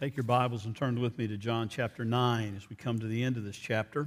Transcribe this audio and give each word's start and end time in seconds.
Take 0.00 0.16
your 0.16 0.24
Bibles 0.24 0.64
and 0.64 0.74
turn 0.74 0.98
with 0.98 1.18
me 1.18 1.28
to 1.28 1.36
John 1.36 1.68
chapter 1.68 2.06
9 2.06 2.54
as 2.56 2.70
we 2.70 2.74
come 2.74 2.98
to 3.00 3.06
the 3.06 3.22
end 3.22 3.36
of 3.36 3.44
this 3.44 3.58
chapter. 3.58 4.06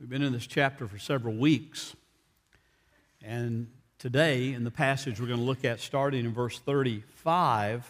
We've 0.00 0.08
been 0.08 0.22
in 0.22 0.32
this 0.32 0.46
chapter 0.46 0.88
for 0.88 0.98
several 0.98 1.34
weeks. 1.34 1.94
And 3.22 3.70
today, 3.98 4.54
in 4.54 4.64
the 4.64 4.70
passage 4.70 5.20
we're 5.20 5.26
going 5.26 5.40
to 5.40 5.44
look 5.44 5.66
at, 5.66 5.78
starting 5.80 6.24
in 6.24 6.32
verse 6.32 6.58
35, 6.58 7.84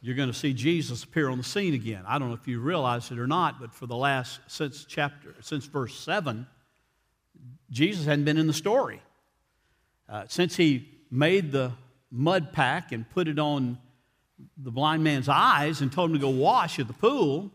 you're 0.00 0.14
going 0.14 0.28
to 0.30 0.38
see 0.38 0.52
Jesus 0.52 1.02
appear 1.02 1.28
on 1.28 1.36
the 1.36 1.42
scene 1.42 1.74
again. 1.74 2.04
I 2.06 2.20
don't 2.20 2.28
know 2.28 2.36
if 2.36 2.46
you 2.46 2.60
realize 2.60 3.10
it 3.10 3.18
or 3.18 3.26
not, 3.26 3.58
but 3.60 3.74
for 3.74 3.86
the 3.86 3.96
last, 3.96 4.38
since 4.46 4.84
chapter, 4.84 5.34
since 5.40 5.64
verse 5.66 5.98
7, 5.98 6.46
Jesus 7.70 8.06
hadn't 8.06 8.24
been 8.24 8.38
in 8.38 8.46
the 8.46 8.52
story. 8.52 9.02
Uh, 10.08 10.26
since 10.28 10.54
he 10.54 10.88
made 11.10 11.50
the 11.50 11.72
mud 12.12 12.52
pack 12.52 12.92
and 12.92 13.10
put 13.10 13.26
it 13.26 13.40
on 13.40 13.78
the 14.56 14.70
blind 14.70 15.02
man's 15.02 15.28
eyes 15.28 15.80
and 15.80 15.92
told 15.92 16.10
him 16.10 16.16
to 16.16 16.20
go 16.20 16.30
wash 16.30 16.78
at 16.78 16.86
the 16.86 16.92
pool. 16.92 17.50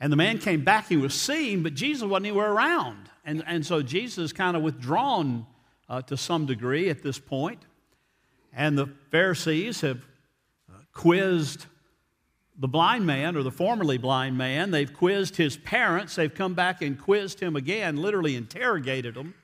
And 0.00 0.12
the 0.12 0.16
man 0.16 0.38
came 0.38 0.64
back, 0.64 0.88
he 0.88 0.96
was 0.96 1.14
seen, 1.14 1.62
but 1.62 1.74
Jesus 1.74 2.02
wasn't 2.02 2.26
anywhere 2.26 2.52
around. 2.52 3.10
And, 3.24 3.42
and 3.46 3.64
so 3.64 3.82
Jesus 3.82 4.32
kind 4.32 4.56
of 4.56 4.62
withdrawn 4.62 5.46
uh, 5.88 6.02
to 6.02 6.16
some 6.16 6.46
degree 6.46 6.90
at 6.90 7.02
this 7.02 7.18
point. 7.18 7.64
And 8.52 8.76
the 8.76 8.86
Pharisees 9.10 9.80
have 9.80 10.04
uh, 10.70 10.78
quizzed 10.92 11.66
the 12.56 12.68
blind 12.68 13.04
man 13.06 13.36
or 13.36 13.42
the 13.42 13.50
formerly 13.50 13.98
blind 13.98 14.38
man. 14.38 14.70
They've 14.70 14.92
quizzed 14.92 15.36
his 15.36 15.56
parents. 15.56 16.14
They've 16.14 16.32
come 16.32 16.54
back 16.54 16.82
and 16.82 16.98
quizzed 16.98 17.40
him 17.40 17.56
again, 17.56 17.96
literally 17.96 18.36
interrogated 18.36 19.16
him 19.16 19.34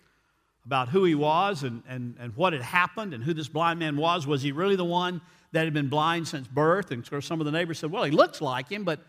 about 0.64 0.90
who 0.90 1.04
he 1.04 1.14
was 1.14 1.62
and, 1.62 1.82
and, 1.88 2.14
and 2.20 2.36
what 2.36 2.52
had 2.52 2.62
happened 2.62 3.14
and 3.14 3.24
who 3.24 3.34
this 3.34 3.48
blind 3.48 3.78
man 3.78 3.96
was. 3.96 4.26
Was 4.26 4.42
he 4.42 4.52
really 4.52 4.76
the 4.76 4.84
one 4.84 5.20
that 5.52 5.64
had 5.64 5.74
been 5.74 5.88
blind 5.88 6.28
since 6.28 6.46
birth. 6.46 6.90
And 6.90 7.02
of 7.02 7.10
course, 7.10 7.27
some 7.27 7.40
of 7.40 7.46
the 7.46 7.52
neighbors 7.52 7.78
said, 7.78 7.90
Well, 7.90 8.04
he 8.04 8.10
looks 8.10 8.40
like 8.40 8.68
him, 8.70 8.84
but 8.84 9.01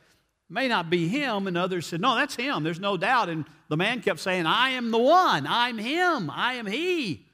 may 0.49 0.67
not 0.67 0.89
be 0.89 1.07
him. 1.07 1.47
And 1.47 1.57
others 1.57 1.87
said, 1.87 2.01
No, 2.01 2.15
that's 2.15 2.35
him. 2.35 2.63
There's 2.63 2.79
no 2.79 2.97
doubt. 2.97 3.29
And 3.29 3.45
the 3.69 3.77
man 3.77 4.01
kept 4.01 4.19
saying, 4.19 4.45
I 4.45 4.71
am 4.71 4.91
the 4.91 4.97
one. 4.97 5.45
I'm 5.47 5.77
him. 5.77 6.29
I 6.29 6.53
am 6.53 6.65
he 6.65 7.25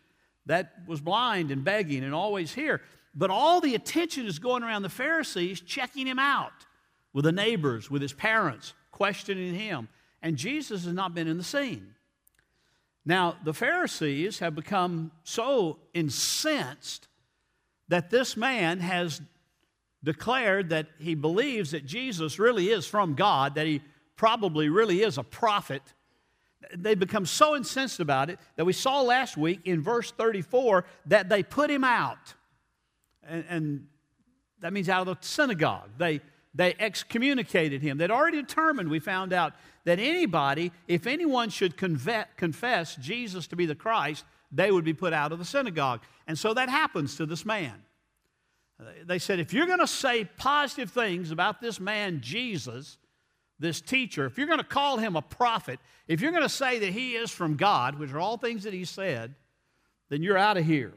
that 0.48 0.74
was 0.88 1.02
blind 1.02 1.52
and 1.52 1.64
begging 1.64 2.04
and 2.04 2.14
always 2.14 2.54
here. 2.54 2.82
But 3.14 3.30
all 3.30 3.62
the 3.62 3.76
attention 3.76 4.26
is 4.26 4.40
going 4.40 4.64
around 4.64 4.84
the 4.84 4.90
Pharisees, 4.90 5.62
checking 5.62 6.08
him 6.08 6.20
out 6.20 6.66
with 7.14 7.26
the 7.26 7.32
neighbors, 7.32 7.90
with 7.90 8.02
his 8.02 8.14
parents, 8.14 8.74
questioning 8.92 9.54
him. 9.54 9.90
And 10.22 10.38
Jesus 10.38 10.86
has 10.86 10.94
not 10.94 11.14
been 11.14 11.28
in 11.28 11.38
the 11.38 11.44
scene. 11.44 11.96
Now, 13.06 13.38
the 13.44 13.54
Pharisees 13.54 14.40
have 14.40 14.56
become 14.56 15.12
so 15.24 15.80
incensed 15.94 17.07
that 17.90 18.10
this 18.10 18.36
man 18.36 18.80
has 18.80 19.22
declared 20.04 20.70
that 20.70 20.88
he 21.00 21.16
believes 21.16 21.72
that 21.72 21.86
Jesus 21.86 22.40
really 22.40 22.70
is 22.70 22.86
from 22.86 23.14
God, 23.16 23.56
that 23.56 23.68
he 23.68 23.82
probably 24.16 24.70
really 24.70 25.02
is 25.02 25.18
a 25.18 25.24
prophet. 25.24 25.82
They 26.76 26.96
become 26.96 27.26
so 27.26 27.56
incensed 27.56 28.00
about 28.00 28.30
it 28.30 28.40
that 28.56 28.66
we 28.66 28.74
saw 28.74 29.02
last 29.02 29.38
week 29.38 29.62
in 29.66 29.82
verse 29.82 30.12
34 30.12 30.86
that 31.08 31.30
they 31.30 31.44
put 31.44 31.70
him 31.70 31.84
out. 31.84 32.34
And, 33.28 33.46
and 33.50 33.88
that 34.60 34.74
means 34.74 34.90
out 34.90 35.08
of 35.08 35.20
the 35.20 35.26
synagogue. 35.26 35.90
They, 35.98 36.22
they 36.54 36.76
excommunicated 36.80 37.82
him. 37.82 37.98
They'd 37.98 38.12
already 38.12 38.42
determined, 38.42 38.90
we 38.90 39.00
found 39.00 39.34
out, 39.34 39.54
that 39.86 40.00
anybody, 40.00 40.72
if 40.88 41.08
anyone 41.08 41.50
should 41.50 41.78
confess 41.78 42.96
Jesus 42.98 43.48
to 43.48 43.56
be 43.56 43.66
the 43.66 43.76
Christ, 43.76 44.26
they 44.52 44.72
would 44.72 44.86
be 44.86 44.94
put 44.94 45.14
out 45.14 45.32
of 45.32 45.40
the 45.40 45.46
synagogue. 45.46 46.02
And 46.28 46.38
so 46.38 46.54
that 46.54 46.70
happens 46.70 47.16
to 47.18 47.26
this 47.26 47.46
man. 47.46 47.74
They 49.06 49.20
said, 49.20 49.40
if 49.40 49.54
you're 49.54 49.66
going 49.66 49.80
to 49.80 49.88
say 49.88 50.26
positive 50.38 50.92
things 50.92 51.32
about 51.32 51.62
this 51.62 51.80
man, 51.80 52.22
Jesus, 52.22 52.98
this 53.60 53.82
teacher, 53.82 54.26
if 54.26 54.38
you're 54.38 54.48
going 54.48 54.60
to 54.60 54.66
call 54.66 54.98
him 54.98 55.16
a 55.16 55.22
prophet, 55.22 55.80
if 56.08 56.22
you're 56.22 56.32
going 56.32 56.44
to 56.44 56.50
say 56.50 56.80
that 56.80 56.92
he 56.92 57.16
is 57.16 57.32
from 57.32 57.56
God, 57.56 57.98
which 57.98 58.12
are 58.12 58.20
all 58.20 58.38
things 58.38 58.64
that 58.64 58.74
he 58.74 58.86
said, 58.86 59.34
then 60.10 60.22
you're 60.22 60.38
out 60.38 60.58
of 60.58 60.66
here. 60.66 60.94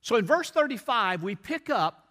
So 0.00 0.16
in 0.16 0.24
verse 0.24 0.50
35, 0.50 1.22
we 1.22 1.34
pick 1.34 1.68
up 1.68 2.08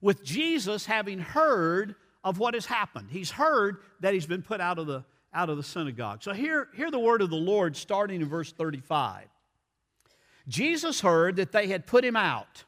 with 0.00 0.24
Jesus 0.24 0.86
having 0.86 1.18
heard 1.18 1.96
of 2.22 2.38
what 2.38 2.54
has 2.54 2.66
happened. 2.66 3.08
He's 3.10 3.30
heard 3.30 3.78
that 4.00 4.14
he's 4.14 4.26
been 4.26 4.42
put 4.42 4.60
out 4.60 4.78
of 4.78 4.86
the, 4.86 5.04
out 5.32 5.50
of 5.50 5.56
the 5.56 5.62
synagogue. 5.62 6.22
So 6.22 6.32
hear, 6.32 6.68
hear 6.74 6.90
the 6.90 6.98
word 6.98 7.22
of 7.22 7.30
the 7.30 7.36
Lord 7.36 7.76
starting 7.76 8.22
in 8.22 8.28
verse 8.28 8.52
35. 8.52 9.26
Jesus 10.48 11.00
heard 11.00 11.36
that 11.36 11.52
they 11.52 11.68
had 11.68 11.86
put 11.86 12.04
him 12.04 12.16
out. 12.16 12.64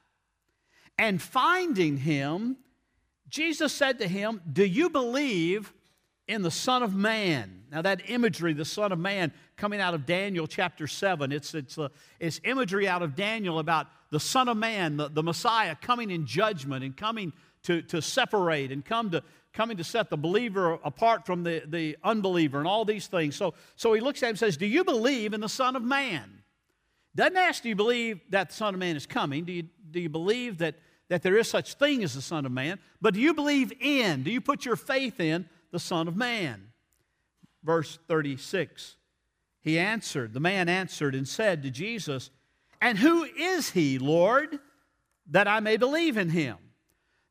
And 0.98 1.20
finding 1.20 1.98
him, 1.98 2.56
Jesus 3.28 3.72
said 3.72 3.98
to 3.98 4.09
him, 4.09 4.41
Do 4.50 4.64
you 4.64 4.88
believe 4.88 5.72
in 6.26 6.42
the 6.42 6.50
Son 6.50 6.82
of 6.82 6.94
Man? 6.94 7.65
Now, 7.70 7.82
that 7.82 8.09
imagery, 8.09 8.54
the 8.54 8.65
Son 8.65 8.92
of 8.92 8.98
Man, 8.98 9.32
coming 9.56 9.81
out 9.81 9.92
of 9.92 10.06
Daniel 10.06 10.47
chapter 10.47 10.86
7, 10.86 11.32
it's, 11.32 11.54
it's, 11.54 11.78
uh, 11.78 11.88
it's 12.19 12.41
imagery 12.44 12.88
out 12.88 13.03
of 13.03 13.15
Daniel 13.15 13.59
about 13.59 13.88
the 14.10 14.20
Son 14.20 14.48
of 14.48 14.56
Man, 14.56 14.97
the, 14.97 15.09
the 15.09 15.22
Messiah, 15.22 15.76
coming 15.81 16.10
in 16.10 16.26
judgment 16.26 16.84
and 16.84 16.97
coming 16.97 17.32
to, 17.65 17.82
to 17.82 18.00
separate 18.00 18.72
and 18.72 18.84
come 18.84 19.10
to, 19.10 19.22
coming 19.53 19.76
to 19.76 19.84
set 19.84 20.09
the 20.09 20.16
believer 20.16 20.78
apart 20.84 21.26
from 21.26 21.42
the, 21.42 21.62
the 21.66 21.97
unbeliever 22.04 22.59
and 22.59 22.69
all 22.69 22.84
these 22.84 23.09
things. 23.09 23.34
So, 23.36 23.54
so 23.75 23.92
he 23.92 24.00
looks 24.00 24.22
at 24.22 24.26
him 24.26 24.31
and 24.31 24.38
says, 24.38 24.56
Do 24.56 24.66
you 24.66 24.84
believe 24.84 25.34
in 25.34 25.41
the 25.41 25.48
Son 25.48 25.76
of 25.76 25.82
Man? 25.82 26.42
Doesn't 27.16 27.37
ask, 27.37 27.62
do 27.62 27.71
you 27.71 27.75
believe 27.75 28.21
that 28.28 28.50
the 28.50 28.54
Son 28.54 28.75
of 28.75 28.81
Man 28.81 28.94
is 28.94 29.06
coming? 29.06 29.44
Do 29.44 29.53
you, 29.53 29.65
do 29.91 29.99
you 29.99 30.10
believe 30.10 30.59
that, 30.59 30.77
that 31.09 31.22
there 31.22 31.38
is 31.38 31.49
such 31.49 31.75
thing 31.75 32.04
as 32.04 32.15
the 32.15 32.21
Son 32.21 32.44
of 32.44 32.53
Man? 32.53 32.78
But 33.00 33.15
do 33.15 33.21
you 33.21 33.32
believe 33.32 33.72
in, 33.81 34.22
do 34.22 34.31
you 34.31 34.43
put 34.43 34.66
your 34.66 34.77
faith 34.77 35.19
in 35.19 35.49
the 35.72 35.78
Son 35.78 36.09
of 36.09 36.16
Man? 36.16 36.69
Verse 37.65 37.99
36. 38.06 38.97
He 39.62 39.78
answered, 39.78 40.34
the 40.34 40.41
man 40.41 40.69
answered 40.69 41.15
and 41.15 41.27
said 41.27 41.62
to 41.62 41.71
Jesus, 41.71 42.31
And 42.82 42.99
who 42.99 43.25
is 43.25 43.71
he, 43.71 43.98
Lord, 43.98 44.60
that 45.31 45.48
I 45.48 45.60
may 45.60 45.78
believe 45.78 46.19
in 46.19 46.28
him? 46.28 46.59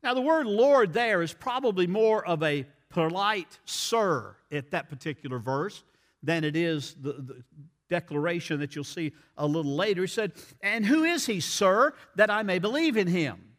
Now, 0.02 0.14
the 0.14 0.20
word 0.20 0.46
Lord 0.46 0.92
there 0.92 1.22
is 1.22 1.32
probably 1.32 1.86
more 1.86 2.26
of 2.26 2.42
a 2.42 2.66
polite 2.90 3.58
sir 3.64 4.36
at 4.50 4.72
that 4.72 4.90
particular 4.90 5.38
verse 5.38 5.84
than 6.22 6.44
it 6.44 6.56
is 6.56 6.94
the, 7.00 7.12
the, 7.12 7.42
declaration 7.88 8.60
that 8.60 8.74
you'll 8.74 8.84
see 8.84 9.12
a 9.36 9.46
little 9.46 9.76
later. 9.76 10.02
He 10.02 10.08
said, 10.08 10.32
And 10.62 10.84
who 10.84 11.04
is 11.04 11.26
he, 11.26 11.40
sir, 11.40 11.94
that 12.16 12.30
I 12.30 12.42
may 12.42 12.58
believe 12.58 12.96
in 12.96 13.06
him? 13.06 13.56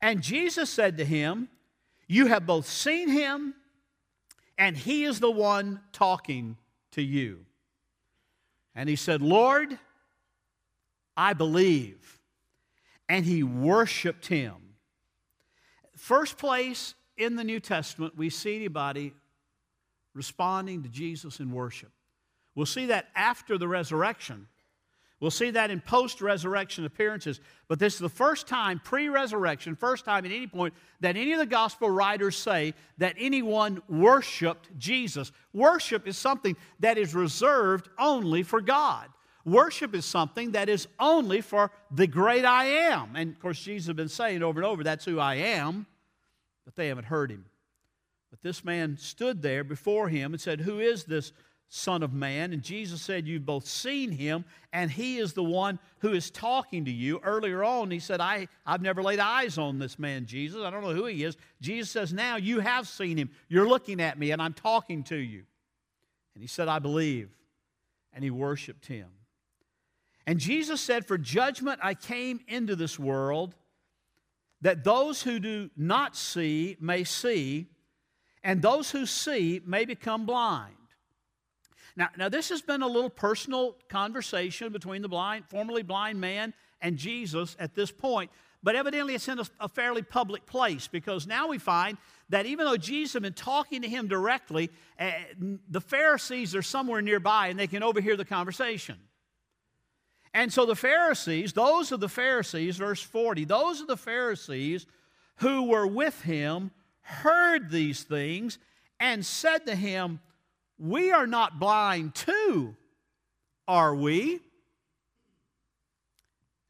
And 0.00 0.22
Jesus 0.22 0.70
said 0.70 0.96
to 0.98 1.04
him, 1.04 1.48
You 2.06 2.26
have 2.26 2.46
both 2.46 2.66
seen 2.66 3.08
him, 3.08 3.54
and 4.58 4.76
he 4.76 5.04
is 5.04 5.20
the 5.20 5.30
one 5.30 5.80
talking 5.92 6.56
to 6.92 7.02
you. 7.02 7.44
And 8.74 8.88
he 8.88 8.96
said, 8.96 9.22
Lord, 9.22 9.78
I 11.16 11.32
believe. 11.32 12.18
And 13.08 13.24
he 13.24 13.42
worshiped 13.42 14.26
him. 14.26 14.54
First 15.96 16.38
place 16.38 16.94
in 17.16 17.36
the 17.36 17.44
New 17.44 17.60
Testament, 17.60 18.16
we 18.16 18.30
see 18.30 18.56
anybody 18.56 19.12
responding 20.14 20.82
to 20.82 20.88
Jesus 20.88 21.40
in 21.40 21.50
worship. 21.50 21.90
We'll 22.54 22.66
see 22.66 22.86
that 22.86 23.08
after 23.14 23.58
the 23.58 23.68
resurrection. 23.68 24.48
We'll 25.20 25.30
see 25.30 25.50
that 25.50 25.70
in 25.70 25.82
post 25.82 26.22
resurrection 26.22 26.86
appearances. 26.86 27.40
But 27.68 27.78
this 27.78 27.94
is 27.94 28.00
the 28.00 28.08
first 28.08 28.48
time, 28.48 28.80
pre 28.82 29.08
resurrection, 29.10 29.76
first 29.76 30.06
time 30.06 30.24
at 30.24 30.32
any 30.32 30.46
point, 30.46 30.72
that 31.00 31.16
any 31.16 31.32
of 31.32 31.38
the 31.38 31.46
gospel 31.46 31.90
writers 31.90 32.36
say 32.36 32.72
that 32.98 33.16
anyone 33.18 33.82
worshiped 33.86 34.76
Jesus. 34.78 35.30
Worship 35.52 36.08
is 36.08 36.16
something 36.16 36.56
that 36.80 36.96
is 36.96 37.14
reserved 37.14 37.90
only 37.98 38.42
for 38.42 38.62
God. 38.62 39.08
Worship 39.44 39.94
is 39.94 40.06
something 40.06 40.52
that 40.52 40.68
is 40.68 40.88
only 40.98 41.42
for 41.42 41.70
the 41.90 42.06
great 42.06 42.46
I 42.46 42.64
am. 42.64 43.14
And 43.14 43.32
of 43.32 43.40
course, 43.40 43.60
Jesus 43.60 43.88
has 43.88 43.96
been 43.96 44.08
saying 44.08 44.42
over 44.42 44.60
and 44.60 44.66
over, 44.66 44.82
that's 44.82 45.04
who 45.04 45.18
I 45.18 45.36
am, 45.36 45.86
but 46.64 46.76
they 46.76 46.88
haven't 46.88 47.04
heard 47.04 47.30
him. 47.30 47.44
But 48.30 48.42
this 48.42 48.64
man 48.64 48.96
stood 48.96 49.42
there 49.42 49.64
before 49.64 50.08
him 50.08 50.32
and 50.32 50.40
said, 50.40 50.60
Who 50.60 50.78
is 50.78 51.04
this 51.04 51.32
Son 51.72 52.02
of 52.02 52.12
Man. 52.12 52.52
And 52.52 52.62
Jesus 52.62 53.00
said, 53.00 53.28
You've 53.28 53.46
both 53.46 53.64
seen 53.66 54.10
him, 54.10 54.44
and 54.72 54.90
he 54.90 55.18
is 55.18 55.32
the 55.32 55.44
one 55.44 55.78
who 56.00 56.12
is 56.12 56.28
talking 56.28 56.84
to 56.84 56.90
you. 56.90 57.20
Earlier 57.22 57.62
on, 57.62 57.92
he 57.92 58.00
said, 58.00 58.20
I, 58.20 58.48
I've 58.66 58.82
never 58.82 59.04
laid 59.04 59.20
eyes 59.20 59.56
on 59.56 59.78
this 59.78 59.96
man, 59.96 60.26
Jesus. 60.26 60.62
I 60.62 60.70
don't 60.70 60.82
know 60.82 60.92
who 60.92 61.06
he 61.06 61.22
is. 61.22 61.36
Jesus 61.60 61.88
says, 61.88 62.12
Now 62.12 62.36
you 62.36 62.58
have 62.58 62.88
seen 62.88 63.16
him. 63.16 63.30
You're 63.48 63.68
looking 63.68 64.00
at 64.00 64.18
me, 64.18 64.32
and 64.32 64.42
I'm 64.42 64.52
talking 64.52 65.04
to 65.04 65.16
you. 65.16 65.44
And 66.34 66.42
he 66.42 66.48
said, 66.48 66.66
I 66.66 66.80
believe. 66.80 67.30
And 68.12 68.24
he 68.24 68.30
worshiped 68.30 68.86
him. 68.86 69.06
And 70.26 70.40
Jesus 70.40 70.80
said, 70.80 71.06
For 71.06 71.18
judgment 71.18 71.78
I 71.84 71.94
came 71.94 72.40
into 72.48 72.74
this 72.74 72.98
world, 72.98 73.54
that 74.60 74.82
those 74.82 75.22
who 75.22 75.38
do 75.38 75.70
not 75.76 76.16
see 76.16 76.76
may 76.80 77.04
see, 77.04 77.68
and 78.42 78.60
those 78.60 78.90
who 78.90 79.06
see 79.06 79.60
may 79.64 79.84
become 79.84 80.26
blind. 80.26 80.74
Now, 82.00 82.08
now 82.16 82.28
this 82.30 82.48
has 82.48 82.62
been 82.62 82.80
a 82.80 82.86
little 82.86 83.10
personal 83.10 83.76
conversation 83.90 84.72
between 84.72 85.02
the 85.02 85.08
blind, 85.08 85.44
formerly 85.50 85.82
blind 85.82 86.18
man 86.18 86.54
and 86.80 86.96
Jesus 86.96 87.54
at 87.60 87.74
this 87.74 87.90
point. 87.90 88.30
But 88.62 88.74
evidently, 88.74 89.14
it's 89.14 89.28
in 89.28 89.38
a, 89.38 89.44
a, 89.60 89.68
fairly 89.68 90.00
public 90.00 90.46
place 90.46 90.88
because 90.88 91.26
now 91.26 91.48
we 91.48 91.58
find 91.58 91.98
that 92.30 92.46
even 92.46 92.64
though 92.64 92.78
Jesus 92.78 93.12
had 93.12 93.22
been 93.22 93.34
talking 93.34 93.82
to 93.82 93.88
him 93.88 94.08
directly, 94.08 94.70
uh, 94.98 95.10
the 95.68 95.80
Pharisees 95.82 96.56
are 96.56 96.62
somewhere 96.62 97.02
nearby 97.02 97.48
and 97.48 97.58
they 97.58 97.66
can 97.66 97.82
overhear 97.82 98.16
the 98.16 98.24
conversation. 98.24 98.96
And 100.32 100.50
so 100.50 100.64
the 100.64 100.76
Pharisees, 100.76 101.52
those 101.52 101.92
of 101.92 102.00
the 102.00 102.08
Pharisees, 102.08 102.78
verse 102.78 103.02
40, 103.02 103.44
those 103.44 103.82
of 103.82 103.88
the 103.88 103.96
Pharisees 103.98 104.86
who 105.36 105.68
were 105.68 105.86
with 105.86 106.22
him 106.22 106.70
heard 107.02 107.68
these 107.68 108.04
things 108.04 108.58
and 108.98 109.24
said 109.24 109.66
to 109.66 109.74
him, 109.74 110.20
We 110.80 111.12
are 111.12 111.26
not 111.26 111.60
blind 111.60 112.14
too, 112.14 112.74
are 113.68 113.94
we? 113.94 114.40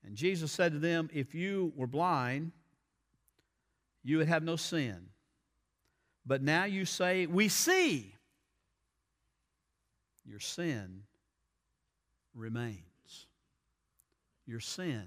And 0.05 0.17
Jesus 0.17 0.51
said 0.51 0.73
to 0.73 0.81
them, 0.81 1.09
If 1.13 1.33
you 1.33 1.73
were 1.77 1.87
blind, 1.87 2.51
you 4.03 4.19
would 4.19 4.27
have 4.27 4.43
no 4.43 4.57
sin. 4.57 5.07
But 6.27 6.43
now 6.43 6.65
you 6.65 6.85
say, 6.85 7.27
We 7.27 7.47
see. 7.49 8.13
Your 10.27 10.41
sin 10.41 11.03
remains. 12.35 13.27
Your 14.45 14.61
sin 14.61 15.07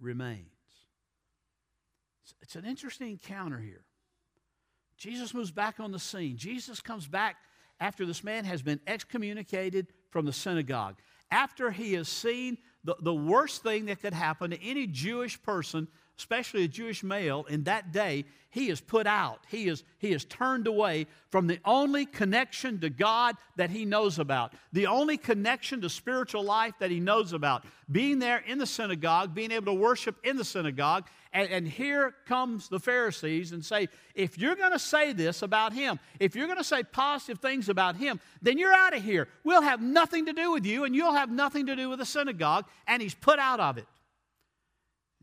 remains. 0.00 0.44
It's 2.42 2.54
an 2.54 2.64
interesting 2.64 3.10
encounter 3.10 3.58
here. 3.58 3.82
Jesus 4.96 5.34
moves 5.34 5.50
back 5.50 5.80
on 5.80 5.90
the 5.90 5.98
scene. 5.98 6.36
Jesus 6.36 6.80
comes 6.80 7.08
back 7.08 7.36
after 7.80 8.04
this 8.06 8.24
man 8.24 8.44
has 8.44 8.62
been 8.62 8.80
excommunicated 8.86 9.88
from 10.10 10.26
the 10.26 10.32
synagogue. 10.32 10.96
After 11.30 11.70
he 11.70 11.92
has 11.94 12.08
seen 12.08 12.58
the, 12.84 12.96
the 13.00 13.14
worst 13.14 13.62
thing 13.62 13.86
that 13.86 14.00
could 14.00 14.14
happen 14.14 14.50
to 14.50 14.62
any 14.62 14.86
Jewish 14.86 15.40
person, 15.42 15.88
especially 16.18 16.64
a 16.64 16.68
Jewish 16.68 17.02
male, 17.02 17.46
in 17.48 17.64
that 17.64 17.92
day, 17.92 18.24
he 18.50 18.70
is 18.70 18.80
put 18.80 19.06
out. 19.06 19.44
He 19.48 19.68
is, 19.68 19.84
he 19.98 20.12
is 20.12 20.24
turned 20.24 20.66
away 20.66 21.06
from 21.30 21.46
the 21.46 21.60
only 21.64 22.06
connection 22.06 22.80
to 22.80 22.90
God 22.90 23.36
that 23.56 23.70
he 23.70 23.84
knows 23.84 24.18
about, 24.18 24.54
the 24.72 24.86
only 24.86 25.16
connection 25.16 25.82
to 25.82 25.90
spiritual 25.90 26.42
life 26.42 26.74
that 26.80 26.90
he 26.90 26.98
knows 26.98 27.32
about. 27.32 27.64
Being 27.90 28.18
there 28.18 28.38
in 28.38 28.58
the 28.58 28.66
synagogue, 28.66 29.34
being 29.34 29.52
able 29.52 29.66
to 29.66 29.74
worship 29.74 30.16
in 30.24 30.36
the 30.36 30.44
synagogue, 30.44 31.06
and, 31.32 31.48
and 31.50 31.68
here 31.68 32.14
comes 32.26 32.68
the 32.68 32.80
Pharisees 32.80 33.52
and 33.52 33.62
say, 33.62 33.88
if 34.14 34.38
you're 34.38 34.56
going 34.56 34.72
to 34.72 34.78
say 34.78 35.12
this 35.12 35.42
about 35.42 35.74
him, 35.74 36.00
if 36.18 36.34
you're 36.34 36.46
going 36.46 36.58
to 36.58 36.64
say 36.64 36.82
positive 36.82 37.40
things 37.40 37.68
about 37.68 37.96
him, 37.96 38.18
then 38.40 38.56
you're 38.56 38.72
out 38.72 38.96
of 38.96 39.04
here. 39.04 39.28
We'll 39.44 39.62
have 39.62 39.82
nothing 39.82 40.26
to 40.26 40.32
do 40.32 40.52
with 40.52 40.64
you, 40.64 40.84
and 40.84 40.96
you'll 40.96 41.12
have 41.12 41.30
nothing 41.30 41.66
to 41.66 41.76
do 41.76 41.90
with 41.90 41.98
the 41.98 42.06
synagogue. 42.06 42.64
And 42.86 43.02
he's 43.02 43.14
put 43.14 43.38
out 43.38 43.60
of 43.60 43.76
it. 43.76 43.86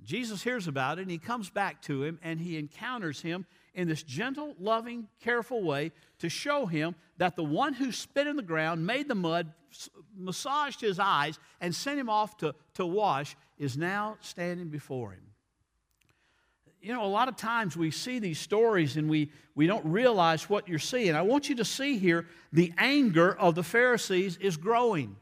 Jesus 0.05 0.43
hears 0.43 0.67
about 0.67 0.99
it, 0.99 1.03
and 1.03 1.11
he 1.11 1.17
comes 1.17 1.49
back 1.49 1.81
to 1.83 2.03
him, 2.03 2.19
and 2.23 2.39
he 2.39 2.57
encounters 2.57 3.21
him 3.21 3.45
in 3.73 3.87
this 3.87 4.03
gentle, 4.03 4.55
loving, 4.59 5.07
careful 5.21 5.63
way 5.63 5.91
to 6.19 6.29
show 6.29 6.65
him 6.65 6.95
that 7.17 7.35
the 7.35 7.43
one 7.43 7.73
who 7.73 7.91
spit 7.91 8.27
in 8.27 8.35
the 8.35 8.43
ground, 8.43 8.85
made 8.85 9.07
the 9.07 9.15
mud, 9.15 9.51
massaged 10.15 10.79
his 10.79 10.99
eyes, 10.99 11.39
and 11.59 11.73
sent 11.73 11.99
him 11.99 12.09
off 12.09 12.37
to, 12.37 12.55
to 12.75 12.85
wash 12.85 13.35
is 13.57 13.77
now 13.77 14.17
standing 14.21 14.69
before 14.69 15.11
him 15.11 15.25
you 16.85 16.93
know, 16.93 17.03
a 17.03 17.07
lot 17.07 17.27
of 17.27 17.35
times 17.35 17.75
we 17.75 17.89
see 17.89 18.19
these 18.19 18.37
stories 18.37 18.95
and 18.95 19.09
we, 19.09 19.31
we 19.55 19.65
don't 19.65 19.83
realize 19.85 20.47
what 20.47 20.69
you're 20.69 20.77
seeing. 20.77 21.15
I 21.15 21.23
want 21.23 21.49
you 21.49 21.55
to 21.55 21.65
see 21.65 21.97
here 21.97 22.27
the 22.53 22.71
anger 22.77 23.35
of 23.35 23.55
the 23.55 23.63
Pharisees 23.63 24.37
is 24.37 24.55
growing. 24.55 25.15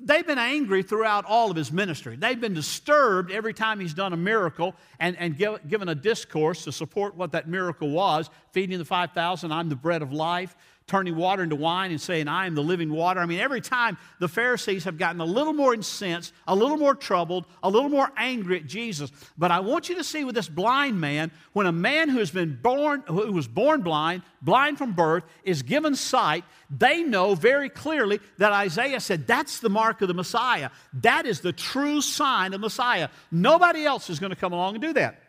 They've 0.00 0.26
been 0.26 0.38
angry 0.38 0.82
throughout 0.82 1.24
all 1.24 1.50
of 1.50 1.56
his 1.56 1.72
ministry. 1.72 2.16
They've 2.16 2.40
been 2.40 2.54
disturbed 2.54 3.30
every 3.30 3.54
time 3.54 3.80
he's 3.80 3.94
done 3.94 4.12
a 4.12 4.16
miracle 4.16 4.74
and, 5.00 5.16
and 5.16 5.36
give, 5.36 5.66
given 5.68 5.88
a 5.88 5.94
discourse 5.94 6.64
to 6.64 6.72
support 6.72 7.16
what 7.16 7.32
that 7.32 7.48
miracle 7.48 7.90
was 7.90 8.30
feeding 8.52 8.78
the 8.78 8.84
5,000, 8.84 9.52
I'm 9.52 9.68
the 9.68 9.76
bread 9.76 10.02
of 10.02 10.12
life 10.12 10.56
turning 10.88 11.14
water 11.14 11.42
into 11.42 11.54
wine 11.54 11.90
and 11.90 12.00
saying, 12.00 12.26
I 12.26 12.46
am 12.46 12.54
the 12.54 12.62
living 12.62 12.90
water. 12.90 13.20
I 13.20 13.26
mean, 13.26 13.38
every 13.38 13.60
time 13.60 13.98
the 14.18 14.28
Pharisees 14.28 14.84
have 14.84 14.98
gotten 14.98 15.20
a 15.20 15.24
little 15.24 15.52
more 15.52 15.74
incensed, 15.74 16.32
a 16.46 16.56
little 16.56 16.78
more 16.78 16.94
troubled, 16.94 17.44
a 17.62 17.70
little 17.70 17.90
more 17.90 18.10
angry 18.16 18.58
at 18.58 18.66
Jesus. 18.66 19.12
But 19.36 19.50
I 19.50 19.60
want 19.60 19.88
you 19.88 19.94
to 19.96 20.04
see 20.04 20.24
with 20.24 20.34
this 20.34 20.48
blind 20.48 21.00
man, 21.00 21.30
when 21.52 21.66
a 21.66 21.72
man 21.72 22.08
who 22.08 22.18
has 22.18 22.30
been 22.30 22.58
born, 22.60 23.04
who 23.06 23.30
was 23.32 23.46
born 23.46 23.82
blind, 23.82 24.22
blind 24.42 24.78
from 24.78 24.94
birth, 24.94 25.24
is 25.44 25.62
given 25.62 25.94
sight, 25.94 26.44
they 26.70 27.02
know 27.02 27.34
very 27.34 27.68
clearly 27.68 28.18
that 28.38 28.52
Isaiah 28.52 29.00
said 29.00 29.26
that's 29.26 29.60
the 29.60 29.70
mark 29.70 30.00
of 30.02 30.08
the 30.08 30.14
Messiah. 30.14 30.70
That 30.94 31.26
is 31.26 31.40
the 31.40 31.52
true 31.52 32.00
sign 32.00 32.54
of 32.54 32.60
Messiah. 32.60 33.10
Nobody 33.30 33.84
else 33.84 34.10
is 34.10 34.18
going 34.18 34.30
to 34.30 34.36
come 34.36 34.52
along 34.52 34.74
and 34.74 34.82
do 34.82 34.94
that. 34.94 35.22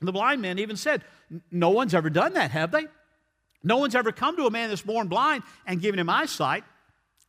The 0.00 0.12
blind 0.12 0.42
man 0.42 0.58
even 0.58 0.76
said, 0.76 1.04
No 1.50 1.70
one's 1.70 1.94
ever 1.94 2.10
done 2.10 2.34
that, 2.34 2.50
have 2.50 2.70
they? 2.72 2.86
No 3.64 3.78
one's 3.78 3.94
ever 3.94 4.12
come 4.12 4.36
to 4.36 4.46
a 4.46 4.50
man 4.50 4.68
that's 4.68 4.82
born 4.82 5.08
blind 5.08 5.42
and 5.66 5.80
given 5.80 5.98
him 5.98 6.08
eyesight. 6.08 6.64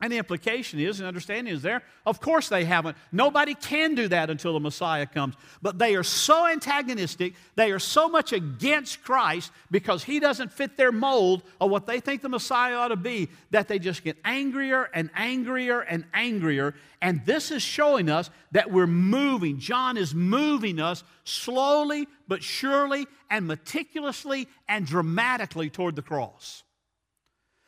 And 0.02 0.12
the 0.12 0.18
implication 0.18 0.80
is, 0.80 1.00
and 1.00 1.08
understanding 1.08 1.54
is 1.54 1.62
there, 1.62 1.82
of 2.06 2.20
course 2.20 2.50
they 2.50 2.66
haven't. 2.66 2.98
Nobody 3.14 3.56
can 3.56 3.96
do 3.96 4.10
that 4.10 4.30
until 4.30 4.52
the 4.52 4.60
Messiah 4.60 5.06
comes. 5.06 5.36
But 5.62 5.80
they 5.80 5.96
are 5.96 6.04
so 6.04 6.46
antagonistic, 6.46 7.36
they 7.56 7.72
are 7.72 7.80
so 7.80 8.10
much 8.10 8.34
against 8.34 9.04
Christ 9.04 9.54
because 9.72 10.04
he 10.04 10.20
doesn't 10.20 10.52
fit 10.52 10.76
their 10.76 10.92
mold 10.92 11.44
of 11.62 11.72
what 11.72 11.88
they 11.88 12.02
think 12.02 12.22
the 12.22 12.30
Messiah 12.30 12.76
ought 12.76 12.90
to 12.90 12.98
be, 12.98 13.30
that 13.52 13.70
they 13.70 13.80
just 13.80 14.04
get 14.04 14.18
angrier 14.26 14.90
and 14.94 15.10
angrier 15.16 15.80
and 15.80 16.04
angrier. 16.14 16.76
And 17.02 17.26
this 17.26 17.50
is 17.50 17.62
showing 17.62 18.10
us 18.10 18.30
that 18.52 18.70
we're 18.70 18.88
moving. 18.88 19.60
John 19.60 19.96
is 19.96 20.14
moving 20.14 20.82
us 20.82 21.06
slowly 21.24 22.06
but 22.28 22.44
surely 22.44 23.08
and 23.30 23.48
meticulously 23.48 24.50
and 24.68 24.86
dramatically 24.86 25.70
toward 25.70 25.96
the 25.96 26.02
cross. 26.02 26.65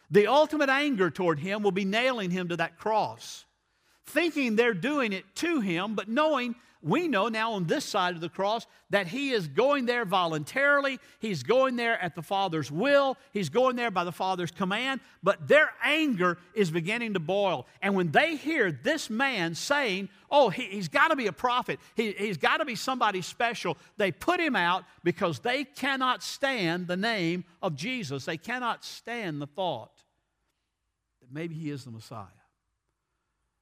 The 0.09 0.27
ultimate 0.27 0.69
anger 0.69 1.09
toward 1.09 1.39
him 1.39 1.63
will 1.63 1.71
be 1.71 1.85
nailing 1.85 2.31
him 2.31 2.49
to 2.49 2.57
that 2.57 2.77
cross, 2.77 3.45
thinking 4.05 4.55
they're 4.55 4.73
doing 4.73 5.11
it 5.13 5.25
to 5.35 5.59
him, 5.59 5.95
but 5.95 6.07
knowing 6.07 6.55
we 6.81 7.07
know 7.07 7.27
now 7.27 7.53
on 7.53 7.65
this 7.65 7.83
side 7.83 8.15
of 8.15 8.21
the 8.21 8.29
cross 8.29 8.67
that 8.91 9.07
he 9.07 9.31
is 9.31 9.47
going 9.47 9.85
there 9.85 10.05
voluntarily. 10.05 10.99
He's 11.19 11.43
going 11.43 11.75
there 11.75 12.01
at 12.01 12.15
the 12.15 12.21
Father's 12.21 12.71
will. 12.71 13.17
He's 13.33 13.49
going 13.49 13.75
there 13.75 13.89
by 13.89 14.03
the 14.03 14.11
Father's 14.11 14.51
command. 14.51 15.01
But 15.23 15.47
their 15.47 15.71
anger 15.83 16.37
is 16.53 16.69
beginning 16.69 17.15
to 17.15 17.19
boil. 17.19 17.65
And 17.81 17.95
when 17.95 18.11
they 18.11 18.35
hear 18.35 18.71
this 18.71 19.09
man 19.09 19.55
saying, 19.55 20.09
Oh, 20.29 20.49
he, 20.49 20.75
has 20.75 20.87
got 20.87 21.07
to 21.07 21.15
be 21.15 21.27
a 21.27 21.33
prophet, 21.33 21.79
he, 21.95 22.11
he's 22.11 22.37
got 22.37 22.57
to 22.57 22.65
be 22.65 22.75
somebody 22.75 23.21
special, 23.21 23.77
they 23.97 24.11
put 24.11 24.39
him 24.39 24.55
out 24.55 24.83
because 25.03 25.39
they 25.39 25.63
cannot 25.63 26.21
stand 26.21 26.87
the 26.87 26.97
name 26.97 27.43
of 27.61 27.75
Jesus. 27.75 28.25
They 28.25 28.37
cannot 28.37 28.85
stand 28.85 29.41
the 29.41 29.47
thought 29.47 29.96
maybe 31.31 31.55
he 31.55 31.69
is 31.69 31.83
the 31.83 31.91
Messiah. 31.91 32.25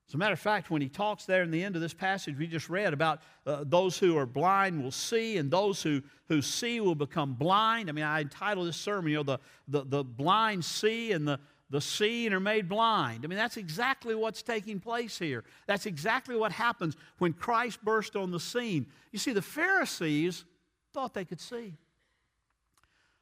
As 0.07 0.13
a 0.13 0.17
matter 0.17 0.33
of 0.33 0.39
fact, 0.39 0.69
when 0.69 0.81
he 0.81 0.89
talks 0.89 1.25
there 1.25 1.41
in 1.41 1.49
the 1.49 1.63
end 1.63 1.75
of 1.75 1.81
this 1.81 1.93
passage 1.93 2.37
we 2.37 2.45
just 2.45 2.69
read 2.69 2.93
about 2.93 3.21
uh, 3.47 3.63
those 3.65 3.97
who 3.97 4.17
are 4.17 4.27
blind 4.27 4.83
will 4.83 4.91
see 4.91 5.37
and 5.37 5.49
those 5.49 5.81
who, 5.81 6.01
who 6.27 6.41
see 6.41 6.79
will 6.79 6.95
become 6.95 7.33
blind. 7.33 7.89
I 7.89 7.91
mean, 7.91 8.03
I 8.05 8.21
entitled 8.21 8.67
this 8.67 8.77
sermon, 8.77 9.11
you 9.11 9.17
know, 9.17 9.23
the, 9.23 9.39
the, 9.67 9.83
the 9.83 10.03
blind 10.03 10.63
see 10.63 11.11
and 11.11 11.27
the, 11.27 11.39
the 11.71 11.81
seeing 11.81 12.33
are 12.33 12.39
made 12.39 12.69
blind. 12.69 13.25
I 13.25 13.27
mean, 13.27 13.37
that's 13.37 13.57
exactly 13.57 14.13
what's 14.13 14.43
taking 14.43 14.79
place 14.79 15.17
here. 15.17 15.43
That's 15.65 15.87
exactly 15.87 16.35
what 16.35 16.51
happens 16.51 16.95
when 17.17 17.33
Christ 17.33 17.83
burst 17.83 18.15
on 18.15 18.29
the 18.29 18.39
scene. 18.39 18.85
You 19.11 19.17
see, 19.17 19.33
the 19.33 19.41
Pharisees 19.41 20.45
thought 20.93 21.15
they 21.15 21.25
could 21.25 21.41
see. 21.41 21.73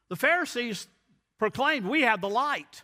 The 0.10 0.18
Pharisees 0.18 0.88
proclaimed, 1.40 1.86
We 1.86 2.02
have 2.02 2.20
the 2.20 2.30
light. 2.30 2.84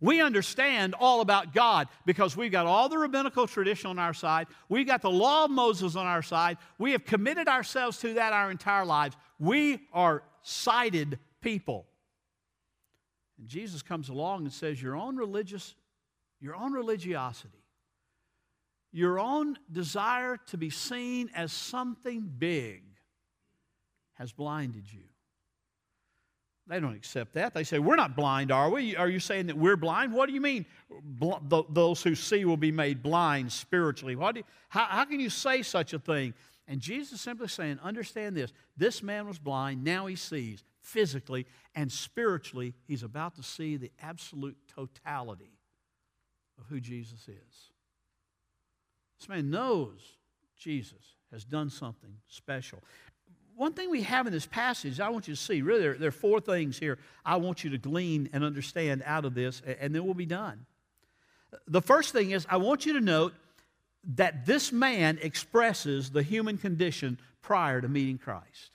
We 0.00 0.20
understand 0.20 0.94
all 0.98 1.20
about 1.20 1.54
God 1.54 1.88
because 2.04 2.36
we've 2.36 2.52
got 2.52 2.66
all 2.66 2.88
the 2.88 2.98
rabbinical 2.98 3.46
tradition 3.46 3.88
on 3.88 3.98
our 3.98 4.12
side. 4.12 4.46
We've 4.68 4.86
got 4.86 5.00
the 5.00 5.10
law 5.10 5.44
of 5.46 5.50
Moses 5.50 5.96
on 5.96 6.06
our 6.06 6.22
side. 6.22 6.58
We 6.78 6.92
have 6.92 7.04
committed 7.06 7.48
ourselves 7.48 7.98
to 8.00 8.14
that 8.14 8.32
our 8.32 8.50
entire 8.50 8.84
lives. 8.84 9.16
We 9.38 9.80
are 9.92 10.22
sighted 10.42 11.18
people. 11.40 11.86
And 13.38 13.48
Jesus 13.48 13.82
comes 13.82 14.08
along 14.08 14.44
and 14.44 14.52
says, 14.52 14.80
Your 14.80 14.96
own 14.96 15.16
religious, 15.16 15.74
your 16.40 16.54
own 16.54 16.72
religiosity, 16.72 17.64
your 18.92 19.18
own 19.18 19.58
desire 19.70 20.38
to 20.48 20.58
be 20.58 20.70
seen 20.70 21.30
as 21.34 21.52
something 21.52 22.30
big 22.38 22.82
has 24.14 24.32
blinded 24.32 24.90
you. 24.92 25.04
They 26.68 26.80
don't 26.80 26.94
accept 26.96 27.34
that. 27.34 27.54
They 27.54 27.64
say, 27.64 27.78
We're 27.78 27.96
not 27.96 28.16
blind, 28.16 28.50
are 28.50 28.70
we? 28.70 28.96
Are 28.96 29.08
you 29.08 29.20
saying 29.20 29.46
that 29.46 29.56
we're 29.56 29.76
blind? 29.76 30.12
What 30.12 30.26
do 30.26 30.34
you 30.34 30.40
mean 30.40 30.66
Bl- 30.90 31.34
those 31.68 32.02
who 32.02 32.14
see 32.14 32.44
will 32.44 32.56
be 32.56 32.72
made 32.72 33.02
blind 33.02 33.52
spiritually? 33.52 34.14
You, 34.14 34.42
how, 34.68 34.84
how 34.84 35.04
can 35.04 35.20
you 35.20 35.30
say 35.30 35.62
such 35.62 35.92
a 35.92 35.98
thing? 35.98 36.34
And 36.66 36.80
Jesus 36.80 37.14
is 37.14 37.20
simply 37.20 37.48
saying, 37.48 37.78
Understand 37.82 38.36
this. 38.36 38.52
This 38.76 39.02
man 39.02 39.28
was 39.28 39.38
blind, 39.38 39.84
now 39.84 40.06
he 40.06 40.16
sees 40.16 40.64
physically 40.80 41.46
and 41.74 41.90
spiritually. 41.90 42.74
He's 42.86 43.04
about 43.04 43.36
to 43.36 43.42
see 43.42 43.76
the 43.76 43.92
absolute 44.02 44.56
totality 44.74 45.52
of 46.58 46.66
who 46.68 46.80
Jesus 46.80 47.28
is. 47.28 47.70
This 49.18 49.28
man 49.28 49.50
knows 49.50 50.00
Jesus 50.58 51.14
has 51.32 51.44
done 51.44 51.70
something 51.70 52.16
special. 52.28 52.82
One 53.56 53.72
thing 53.72 53.90
we 53.90 54.02
have 54.02 54.26
in 54.26 54.34
this 54.34 54.44
passage, 54.44 55.00
I 55.00 55.08
want 55.08 55.28
you 55.28 55.34
to 55.34 55.40
see, 55.40 55.62
really, 55.62 55.80
there, 55.80 55.94
there 55.94 56.08
are 56.08 56.12
four 56.12 56.40
things 56.40 56.78
here 56.78 56.98
I 57.24 57.36
want 57.36 57.64
you 57.64 57.70
to 57.70 57.78
glean 57.78 58.28
and 58.34 58.44
understand 58.44 59.02
out 59.06 59.24
of 59.24 59.34
this, 59.34 59.62
and 59.80 59.94
then 59.94 60.04
we'll 60.04 60.12
be 60.14 60.26
done. 60.26 60.66
The 61.66 61.80
first 61.80 62.12
thing 62.12 62.32
is, 62.32 62.46
I 62.50 62.58
want 62.58 62.84
you 62.84 62.92
to 62.92 63.00
note 63.00 63.32
that 64.14 64.44
this 64.44 64.72
man 64.72 65.18
expresses 65.22 66.10
the 66.10 66.22
human 66.22 66.58
condition 66.58 67.18
prior 67.40 67.80
to 67.80 67.88
meeting 67.88 68.18
Christ. 68.18 68.72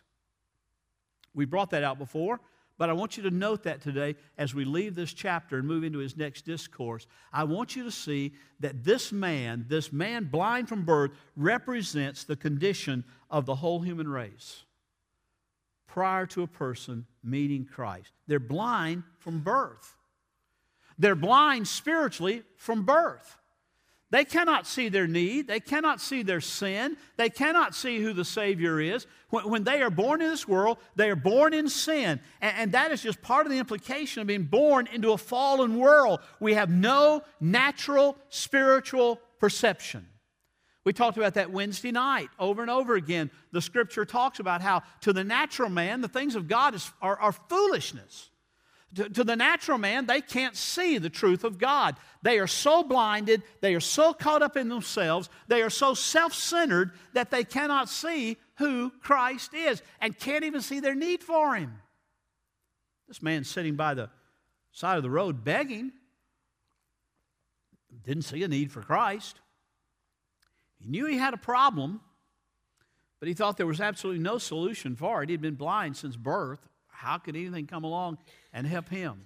We 1.36 1.46
brought 1.46 1.70
that 1.70 1.84
out 1.84 2.00
before. 2.00 2.40
But 2.78 2.90
I 2.90 2.94
want 2.94 3.16
you 3.16 3.22
to 3.24 3.30
note 3.30 3.62
that 3.64 3.82
today 3.82 4.16
as 4.40 4.56
we 4.56 4.66
leave 4.66 4.96
this 4.96 5.14
chapter 5.14 5.60
and 5.60 5.68
move 5.68 5.84
into 5.84 6.00
his 6.00 6.18
next 6.18 6.46
discourse. 6.46 7.06
I 7.32 7.44
want 7.44 7.76
you 7.76 7.84
to 7.84 7.92
see 7.92 8.34
that 8.60 8.84
this 8.84 9.12
man, 9.12 9.66
this 9.68 9.94
man 9.94 10.24
blind 10.24 10.68
from 10.68 10.84
birth, 10.84 11.12
represents 11.36 12.24
the 12.24 12.36
condition 12.36 13.04
of 13.30 13.46
the 13.46 13.54
whole 13.54 13.82
human 13.82 14.08
race 14.08 14.64
prior 15.92 16.26
to 16.26 16.42
a 16.42 16.48
person 16.48 17.06
meeting 17.22 17.66
Christ. 17.66 18.14
They're 18.26 18.40
blind 18.40 19.04
from 19.20 19.42
birth, 19.42 19.96
they're 20.98 21.16
blind 21.16 21.68
spiritually 21.68 22.44
from 22.56 22.86
birth. 22.86 23.38
They 24.12 24.26
cannot 24.26 24.68
see 24.68 24.90
their 24.90 25.08
need. 25.08 25.48
They 25.48 25.62
cannot 25.62 26.02
see 26.02 26.22
their 26.22 26.42
sin. 26.42 26.98
They 27.16 27.30
cannot 27.30 27.74
see 27.74 28.02
who 28.02 28.12
the 28.12 28.26
Savior 28.26 28.78
is. 28.82 29.08
When, 29.30 29.50
when 29.50 29.64
they 29.64 29.82
are 29.82 29.90
born 29.90 30.22
in 30.22 30.30
this 30.30 30.46
world, 30.46 30.80
they 30.98 31.10
are 31.10 31.16
born 31.16 31.54
in 31.54 31.70
sin. 31.70 32.20
And, 32.42 32.58
and 32.58 32.72
that 32.74 32.92
is 32.92 33.02
just 33.02 33.22
part 33.22 33.46
of 33.46 33.54
the 33.54 33.58
implication 33.58 34.20
of 34.20 34.28
being 34.28 34.44
born 34.44 34.90
into 34.92 35.14
a 35.14 35.18
fallen 35.18 35.78
world. 35.78 36.20
We 36.42 36.56
have 36.56 36.70
no 36.70 37.24
natural 37.40 38.18
spiritual 38.28 39.22
perception. 39.40 40.06
We 40.84 40.94
talked 40.94 41.18
about 41.18 41.36
that 41.36 41.52
Wednesday 41.52 41.92
night 41.92 42.30
over 42.40 42.62
and 42.62 42.72
over 42.72 42.96
again. 42.96 43.30
The 43.52 43.62
scripture 43.62 44.04
talks 44.04 44.40
about 44.40 44.62
how 44.62 44.82
to 45.02 45.14
the 45.14 45.24
natural 45.24 45.70
man, 45.70 46.02
the 46.02 46.08
things 46.08 46.36
of 46.36 46.48
God 46.48 46.74
is, 46.74 46.92
are, 47.02 47.20
are 47.20 47.32
foolishness. 47.32 48.30
To, 48.96 49.08
to, 49.08 49.24
the 49.24 49.38
natural 49.38 49.78
man, 49.78 50.06
they 50.06 50.20
can't 50.20 50.56
see 50.56 50.98
the 50.98 51.10
truth 51.10 51.46
of 51.46 51.58
God. 51.58 51.96
They 52.24 52.40
are 52.40 52.48
so 52.48 52.84
blinded, 52.84 53.42
they 53.62 53.74
are 53.74 53.80
so 53.80 54.12
caught 54.12 54.42
up 54.42 54.58
in 54.58 54.68
themselves, 54.68 55.30
they 55.48 55.62
are 55.62 55.70
so 55.70 55.94
self 55.94 56.34
centered 56.34 56.92
that 57.14 57.32
they 57.32 57.46
cannot 57.46 57.88
see 57.88 58.38
who 58.58 58.92
Christ 59.02 59.54
is 59.54 59.82
and 60.02 60.18
can't 60.18 60.44
even 60.44 60.62
see 60.62 60.82
their 60.82 60.96
need 60.96 61.24
for 61.24 61.56
Him. 61.56 61.80
This 63.08 63.22
man 63.22 63.46
sitting 63.46 63.76
by 63.76 63.94
the 63.94 64.10
side 64.72 64.98
of 64.98 65.04
the 65.04 65.10
road 65.10 65.44
begging 65.44 65.92
didn't 68.04 68.24
see 68.24 68.44
a 68.44 68.48
need 68.48 68.72
for 68.72 68.82
Christ. 68.82 69.40
He 70.82 70.90
knew 70.90 71.06
he 71.06 71.18
had 71.18 71.34
a 71.34 71.38
problem, 71.38 72.02
but 73.20 73.28
he 73.28 73.34
thought 73.34 73.58
there 73.58 73.68
was 73.68 73.82
absolutely 73.82 74.22
no 74.22 74.38
solution 74.38 74.96
for 74.96 75.22
it. 75.22 75.30
He'd 75.30 75.42
been 75.42 75.56
blind 75.56 75.96
since 75.96 76.16
birth. 76.16 76.68
How 76.88 77.18
could 77.18 77.36
anything 77.36 77.68
come 77.68 77.84
along 77.84 78.18
and 78.54 78.66
help 78.66 78.90
him? 78.90 79.26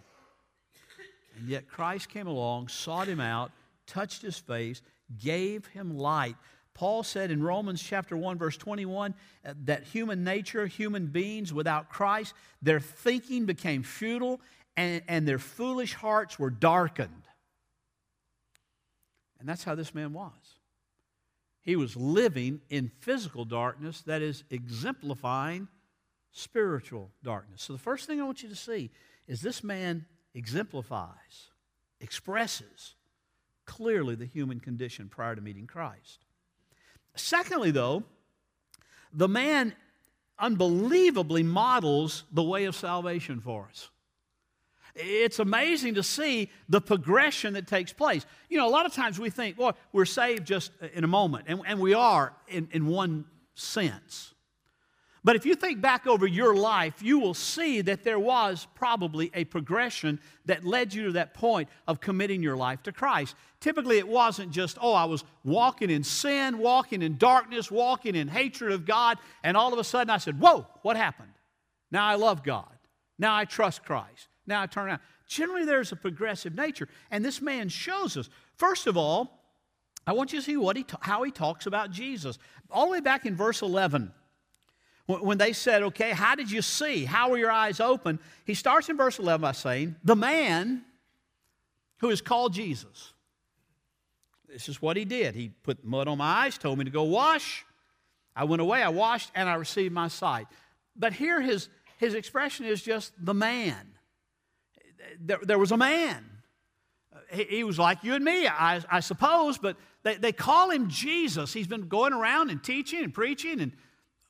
And 1.38 1.50
yet 1.50 1.68
Christ 1.68 2.10
came 2.10 2.28
along, 2.28 2.70
sought 2.70 3.08
him 3.08 3.20
out, 3.20 3.52
touched 3.88 4.22
his 4.22 4.38
face, 4.38 4.82
gave 5.18 5.66
him 5.68 5.98
light. 5.98 6.36
Paul 6.74 7.04
said 7.04 7.32
in 7.32 7.42
Romans 7.42 7.82
chapter 7.82 8.18
1 8.18 8.38
verse 8.38 8.58
21 8.58 9.14
uh, 9.46 9.54
that 9.64 9.84
human 9.84 10.24
nature, 10.24 10.68
human 10.68 11.08
beings 11.08 11.54
without 11.54 11.90
Christ, 11.90 12.34
their 12.62 12.82
thinking 12.82 13.46
became 13.46 13.82
futile 13.82 14.42
and, 14.76 15.02
and 15.08 15.28
their 15.28 15.40
foolish 15.40 15.94
hearts 15.94 16.38
were 16.38 16.50
darkened. 16.50 17.12
And 19.40 19.48
that's 19.48 19.64
how 19.64 19.76
this 19.76 19.94
man 19.94 20.12
was. 20.12 20.32
He 21.66 21.76
was 21.76 21.98
living 21.98 22.62
in 22.70 22.92
physical 23.00 23.44
darkness 23.44 24.02
that 24.04 24.22
is 24.22 24.44
exemplifying 24.52 25.68
spiritual 26.32 27.10
darkness. 27.24 27.64
So 27.64 27.74
the 27.74 27.80
first 27.80 28.06
thing 28.06 28.22
I 28.22 28.24
want 28.24 28.44
you 28.44 28.50
to 28.50 28.56
see 28.56 28.92
is 29.28 29.42
this 29.42 29.64
man 29.64 30.06
exemplifies, 30.36 31.50
expresses 32.00 32.94
clearly 33.66 34.14
the 34.14 34.28
human 34.28 34.60
condition 34.60 35.10
prior 35.10 35.36
to 35.36 35.42
meeting 35.42 35.66
Christ. 35.66 36.26
Secondly, 37.16 37.72
though, 37.72 38.04
the 39.12 39.28
man 39.28 39.74
unbelievably 40.38 41.42
models 41.42 42.26
the 42.32 42.44
way 42.44 42.66
of 42.66 42.76
salvation 42.76 43.40
for 43.40 43.68
us. 43.72 43.90
It's 44.96 45.40
amazing 45.40 45.96
to 45.96 46.04
see 46.04 46.50
the 46.70 46.80
progression 46.80 47.54
that 47.54 47.68
takes 47.68 47.92
place. 47.92 48.26
You 48.50 48.58
know, 48.58 48.68
a 48.68 48.72
lot 48.72 48.86
of 48.86 48.94
times 48.94 49.20
we 49.20 49.30
think, 49.30 49.60
well, 49.60 49.76
we're 49.92 50.06
saved 50.06 50.48
just 50.48 50.72
in 50.94 51.04
a 51.04 51.08
moment, 51.08 51.46
and, 51.48 51.62
and 51.68 51.80
we 51.80 51.94
are 51.94 52.34
in, 52.48 52.70
in 52.72 52.88
one 52.88 53.26
sense. 53.56 54.34
But 55.26 55.36
if 55.36 55.44
you 55.44 55.56
think 55.56 55.82
back 55.82 56.06
over 56.06 56.28
your 56.28 56.56
life, 56.56 57.02
you 57.02 57.18
will 57.18 57.34
see 57.34 57.82
that 57.82 58.04
there 58.04 58.20
was 58.20 58.68
probably 58.76 59.32
a 59.34 59.44
progression 59.44 60.20
that 60.46 60.64
led 60.64 60.94
you 60.94 61.06
to 61.06 61.12
that 61.14 61.34
point 61.34 61.68
of 61.88 62.00
committing 62.00 62.44
your 62.44 62.56
life 62.56 62.84
to 62.84 62.92
Christ. 62.92 63.36
Typically, 63.60 63.98
it 63.98 64.08
wasn't 64.08 64.52
just, 64.52 64.78
oh, 64.80 64.94
I 64.94 65.06
was 65.06 65.24
walking 65.44 65.90
in 65.90 66.04
sin, 66.04 66.60
walking 66.60 67.02
in 67.02 67.18
darkness, 67.18 67.72
walking 67.72 68.16
in 68.16 68.28
hatred 68.28 68.72
of 68.72 68.86
God, 68.86 69.18
and 69.44 69.58
all 69.58 69.74
of 69.74 69.80
a 69.80 69.84
sudden 69.84 70.12
I 70.12 70.20
said, 70.20 70.40
whoa, 70.40 70.68
what 70.84 70.96
happened? 70.96 71.34
Now 71.90 72.06
I 72.06 72.16
love 72.16 72.44
God. 72.44 72.70
Now 73.18 73.36
I 73.36 73.46
trust 73.46 73.84
Christ. 73.84 74.28
Now 74.48 74.62
I 74.62 74.68
turn 74.68 74.88
around. 74.88 75.00
Generally, 75.28 75.66
there's 75.66 75.92
a 75.92 75.96
progressive 75.96 76.56
nature, 76.56 76.88
and 77.10 77.26
this 77.26 77.42
man 77.42 77.70
shows 77.70 78.16
us. 78.16 78.30
First 78.58 78.88
of 78.88 78.96
all, 78.96 79.42
I 80.06 80.14
want 80.14 80.34
you 80.34 80.40
to 80.40 80.46
see 80.46 80.58
what 80.58 80.78
he 80.78 80.86
how 81.00 81.24
he 81.24 81.32
talks 81.32 81.66
about 81.66 81.92
Jesus. 81.92 82.38
All 82.70 82.86
the 82.86 82.92
way 82.92 83.00
back 83.00 83.26
in 83.26 83.36
verse 83.36 83.62
11. 83.62 84.12
When 85.08 85.38
they 85.38 85.54
said, 85.54 85.84
okay, 85.84 86.12
how 86.12 86.34
did 86.34 86.50
you 86.50 86.64
see? 86.64 87.06
How 87.06 87.30
were 87.30 87.38
your 87.38 87.52
eyes 87.52 87.80
open? 87.80 88.20
He 88.44 88.56
starts 88.56 88.90
in 88.90 88.98
verse 88.98 89.20
11 89.20 89.40
by 89.40 89.52
saying, 89.52 89.96
the 90.04 90.16
man 90.16 90.84
who 91.98 92.10
is 92.10 92.22
called 92.22 92.54
Jesus. 92.54 93.14
This 94.48 94.68
is 94.68 94.82
what 94.82 94.98
he 94.98 95.06
did. 95.06 95.36
He 95.36 95.50
put 95.50 95.86
mud 95.86 96.08
on 96.08 96.18
my 96.18 96.46
eyes, 96.46 96.58
told 96.58 96.80
me 96.80 96.86
to 96.86 96.92
go 96.92 97.04
wash. 97.04 97.66
I 98.36 98.46
went 98.46 98.64
away, 98.64 98.82
I 98.82 98.90
washed, 98.90 99.32
and 99.36 99.48
I 99.48 99.56
received 99.56 99.94
my 99.94 100.08
sight. 100.08 100.48
But 100.96 101.14
here 101.14 101.40
his, 101.40 101.70
his 101.98 102.16
expression 102.16 102.66
is 102.66 102.82
just 102.82 103.14
the 103.24 103.34
man. 103.34 103.95
There, 105.20 105.40
there 105.42 105.60
was 105.60 105.72
a 105.72 105.78
man. 105.78 106.24
He, 107.32 107.44
he, 107.44 107.64
was 107.64 107.80
like 107.80 108.04
you 108.04 108.14
and 108.14 108.24
me, 108.24 108.48
I, 108.48 108.82
I 108.90 109.00
suppose, 109.00 109.58
but 109.58 109.78
they, 110.04 110.16
they 110.16 110.32
call 110.32 110.70
him 110.70 110.90
Jesus. 110.90 111.54
He's 111.54 111.68
been 111.68 111.88
going 111.88 112.14
around 112.14 112.50
and 112.50 112.64
teaching 112.64 113.04
and 113.04 113.14
preaching 113.14 113.62
and 113.62 113.72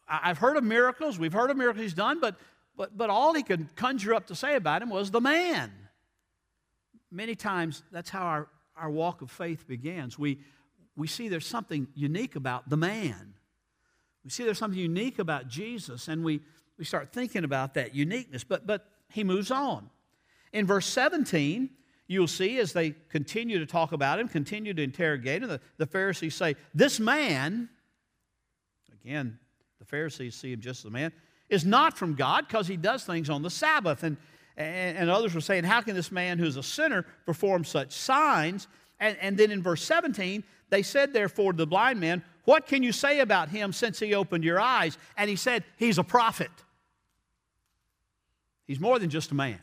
I've 0.08 0.38
heard 0.38 0.58
of 0.58 0.64
miracles, 0.64 1.18
we've 1.18 1.34
heard 1.34 1.50
of 1.50 1.58
miracles 1.58 1.82
he's 1.82 1.94
done, 1.94 2.20
but, 2.20 2.36
but, 2.78 2.96
but 2.96 3.10
all 3.10 3.34
he 3.34 3.44
could 3.44 3.76
conjure 3.76 4.14
up 4.14 4.28
to 4.28 4.36
say 4.36 4.56
about 4.56 4.82
him 4.82 4.90
was 4.90 5.12
the 5.12 5.22
man. 5.22 5.72
Many 7.12 7.36
times, 7.36 7.82
that's 7.92 8.10
how 8.10 8.22
our, 8.22 8.48
our 8.78 8.90
walk 8.90 9.22
of 9.22 9.32
faith 9.32 9.68
begins. 9.68 10.20
We, 10.20 10.40
we 10.96 11.08
see 11.08 11.28
there's 11.28 11.48
something 11.48 11.88
unique 11.96 12.36
about 12.36 12.70
the 12.70 12.78
man. 12.78 13.34
We 14.24 14.30
see 14.30 14.44
there's 14.44 14.58
something 14.58 14.80
unique 14.80 15.18
about 15.18 15.48
Jesus, 15.48 16.08
and 16.08 16.24
we, 16.24 16.42
we 16.78 16.86
start 16.86 17.12
thinking 17.12 17.44
about 17.44 17.74
that 17.76 17.96
uniqueness. 17.96 18.44
But, 18.44 18.68
but 18.68 18.88
he 19.10 19.24
moves 19.24 19.50
on. 19.50 19.90
In 20.56 20.66
verse 20.66 20.86
17, 20.86 21.70
you'll 22.08 22.28
see 22.28 22.60
as 22.60 22.72
they 22.72 22.92
continue 23.10 23.60
to 23.60 23.66
talk 23.66 23.92
about 23.92 24.20
him, 24.20 24.30
continue 24.30 24.74
to 24.74 24.82
interrogate 24.82 25.44
him, 25.44 25.50
the, 25.50 25.60
the 25.76 25.86
Pharisees 25.86 26.34
say, 26.34 26.56
This 26.74 26.98
man, 26.98 27.68
again, 29.04 29.38
the 29.80 29.86
Pharisees 29.86 30.34
see 30.34 30.54
him 30.54 30.62
just 30.62 30.80
as 30.80 30.86
a 30.86 30.92
man, 30.92 31.12
is 31.50 31.66
not 31.66 31.98
from 31.98 32.16
God 32.16 32.48
because 32.48 32.70
he 32.70 32.78
does 32.78 33.04
things 33.04 33.30
on 33.30 33.42
the 33.42 33.50
Sabbath. 33.50 34.04
And, 34.04 34.16
and, 34.56 34.98
and, 34.98 35.10
others 35.10 35.36
were 35.36 35.42
saying, 35.42 35.66
How 35.66 35.82
can 35.82 35.94
this 35.94 36.10
man 36.10 36.40
who's 36.40 36.56
a 36.56 36.64
sinner 36.64 37.06
perform 37.26 37.66
such 37.66 37.92
signs? 37.92 38.70
And, 39.02 39.18
and 39.20 39.36
then 39.36 39.52
in 39.52 39.62
verse 39.62 39.84
17, 39.84 40.42
they 40.70 40.84
said, 40.84 41.12
therefore, 41.12 41.52
to 41.52 41.58
the 41.58 41.68
blind 41.68 42.00
man, 42.00 42.24
What 42.46 42.66
can 42.66 42.82
you 42.82 42.94
say 42.94 43.20
about 43.20 43.50
him 43.50 43.74
since 43.74 44.00
he 44.00 44.16
opened 44.16 44.46
your 44.46 44.62
eyes? 44.62 44.98
And 45.18 45.30
he 45.30 45.36
said, 45.36 45.66
He's 45.76 45.98
a 45.98 46.04
prophet. 46.04 46.52
He's 48.66 48.80
more 48.80 49.00
than 49.00 49.10
just 49.10 49.32
a 49.32 49.36
man. 49.36 49.60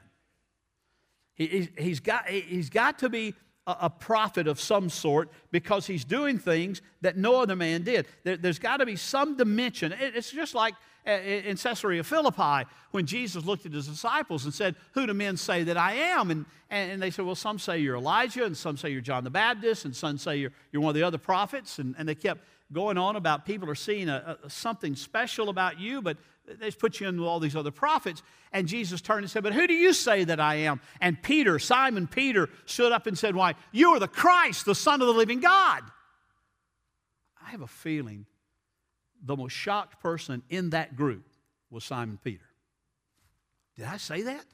He, 1.35 1.69
he's, 1.79 2.01
got, 2.01 2.29
he's 2.29 2.71
got 2.71 2.99
to 3.01 3.09
be 3.09 3.35
a, 3.67 3.89
prophet 3.89 4.49
of 4.49 4.61
some 4.61 4.89
sort 4.89 5.31
because 5.51 5.87
he's 5.87 6.05
doing 6.05 6.39
things 6.39 6.83
that 7.01 7.17
no 7.17 7.41
other 7.41 7.55
man 7.55 7.83
did. 7.83 8.07
There, 8.25 8.37
has 8.43 8.59
got 8.59 8.79
to 8.79 8.87
be 8.87 8.97
some 8.97 9.37
dimension. 9.37 9.95
it's 9.99 10.31
just 10.31 10.55
like 10.55 10.75
uh, 11.07 11.11
in 11.11 11.57
Caesarea 11.57 12.05
Philippi 12.05 12.69
when 12.93 13.07
Jesus 13.07 13.45
looked 13.45 13.67
at 13.67 13.73
his 13.73 13.89
disciples 13.89 14.45
and 14.45 14.55
said, 14.55 14.77
Who 14.93 15.07
do 15.07 15.15
men 15.15 15.37
say 15.37 15.65
that 15.65 15.77
I 15.77 15.95
am? 15.95 16.31
And, 16.31 16.47
and, 16.71 17.03
they 17.03 17.11
said, 17.11 17.25
Well, 17.25 17.35
some 17.35 17.59
say 17.59 17.79
you're 17.79 17.97
Elijah, 17.97 18.45
and 18.45 18.57
some 18.57 18.77
say 18.77 18.91
you're 18.91 19.01
John 19.01 19.25
the 19.25 19.31
Baptist, 19.31 19.85
and 19.85 19.95
some 19.95 20.19
say 20.19 20.37
you're, 20.37 20.53
you're 20.71 20.83
one 20.83 20.91
of 20.91 20.95
the 20.95 21.03
other 21.03 21.19
prophets. 21.19 21.79
And, 21.79 21.95
and 21.99 22.09
they 22.09 22.15
kept 22.15 22.45
going 22.73 22.99
on 22.99 23.17
about 23.17 23.45
people 23.45 23.69
are 23.69 23.75
seeing 23.75 24.09
a, 24.09 24.39
a, 24.45 24.51
something 24.51 24.95
special 24.95 25.49
about 25.49 25.79
you, 25.79 26.03
but 26.03 26.17
they 26.47 26.71
put 26.71 27.01
you 27.01 27.09
in 27.09 27.19
with 27.19 27.29
all 27.29 27.41
these 27.41 27.57
other 27.57 27.71
prophets. 27.71 28.23
And 28.53 28.67
Jesus 28.67 29.01
turned 29.01 29.23
and 29.23 29.31
said, 29.31 29.43
But 29.43 29.53
who 29.53 29.67
do 29.67 29.75
you 29.75 29.93
say 29.93 30.25
that 30.25 30.41
I 30.41 30.57
am? 30.57 30.81
And 31.01 31.23
Peter, 31.23 31.59
Simon 31.59 32.07
Peter, 32.07 32.49
stood 32.67 32.93
up 32.93 33.07
and 33.07 33.17
said, 33.17 33.35
Why, 33.35 33.55
you 33.71 33.91
are 33.91 34.01
the 34.01 34.09
Christ, 34.09 34.65
the 34.65 34.75
Son 34.75 35.01
of 35.01 35.07
the 35.07 35.13
living 35.13 35.41
God. 35.41 35.83
I 37.45 37.51
have 37.51 37.63
a 37.63 37.67
feeling 37.67 38.27
the 39.23 39.37
most 39.37 39.53
shocked 39.53 40.01
person 40.01 40.43
in 40.49 40.71
that 40.71 40.97
group 40.97 41.29
was 41.71 41.85
Simon 41.85 42.19
Peter. 42.23 42.45
Did 43.77 43.87
I 43.87 43.97
say 43.97 44.23
that? 44.23 44.45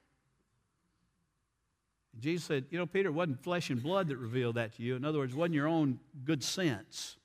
And 2.12 2.22
Jesus 2.22 2.44
said, 2.44 2.66
You 2.70 2.78
know, 2.78 2.86
Peter, 2.86 3.08
it 3.08 3.12
wasn't 3.12 3.42
flesh 3.42 3.70
and 3.70 3.82
blood 3.82 4.08
that 4.08 4.16
revealed 4.18 4.56
that 4.56 4.76
to 4.76 4.82
you. 4.82 4.94
In 4.94 5.04
other 5.04 5.18
words, 5.18 5.32
it 5.32 5.36
wasn't 5.36 5.54
your 5.54 5.68
own 5.68 5.98
good 6.24 6.44
sense, 6.44 7.16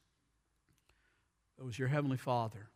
it 1.60 1.64
was 1.64 1.78
your 1.78 1.90
Heavenly 1.90 2.18
Father. 2.18 2.70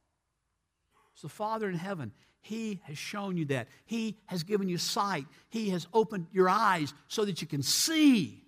It's 1.17 1.23
the 1.23 1.29
Father 1.29 1.67
in 1.67 1.73
heaven. 1.73 2.11
He 2.41 2.79
has 2.83 2.95
shown 2.95 3.37
you 3.37 3.45
that. 3.45 3.69
He 3.87 4.19
has 4.27 4.43
given 4.43 4.69
you 4.69 4.77
sight. 4.77 5.25
He 5.49 5.71
has 5.71 5.87
opened 5.91 6.27
your 6.31 6.47
eyes 6.47 6.93
so 7.07 7.25
that 7.25 7.41
you 7.41 7.47
can 7.47 7.63
see. 7.63 8.43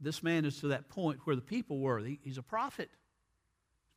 This 0.00 0.20
man 0.20 0.44
is 0.44 0.58
to 0.58 0.68
that 0.68 0.88
point 0.88 1.20
where 1.22 1.36
the 1.36 1.40
people 1.40 1.78
were. 1.78 2.00
He's 2.00 2.36
a 2.36 2.42
prophet. 2.42 2.90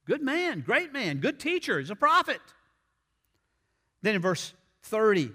Good 0.05 0.21
man, 0.21 0.61
great 0.61 0.93
man, 0.93 1.17
good 1.21 1.39
teacher. 1.39 1.79
He's 1.79 1.89
a 1.89 1.95
prophet. 1.95 2.39
Then 4.03 4.13
in 4.13 4.21
verse 4.21 4.53
30, 4.83 5.31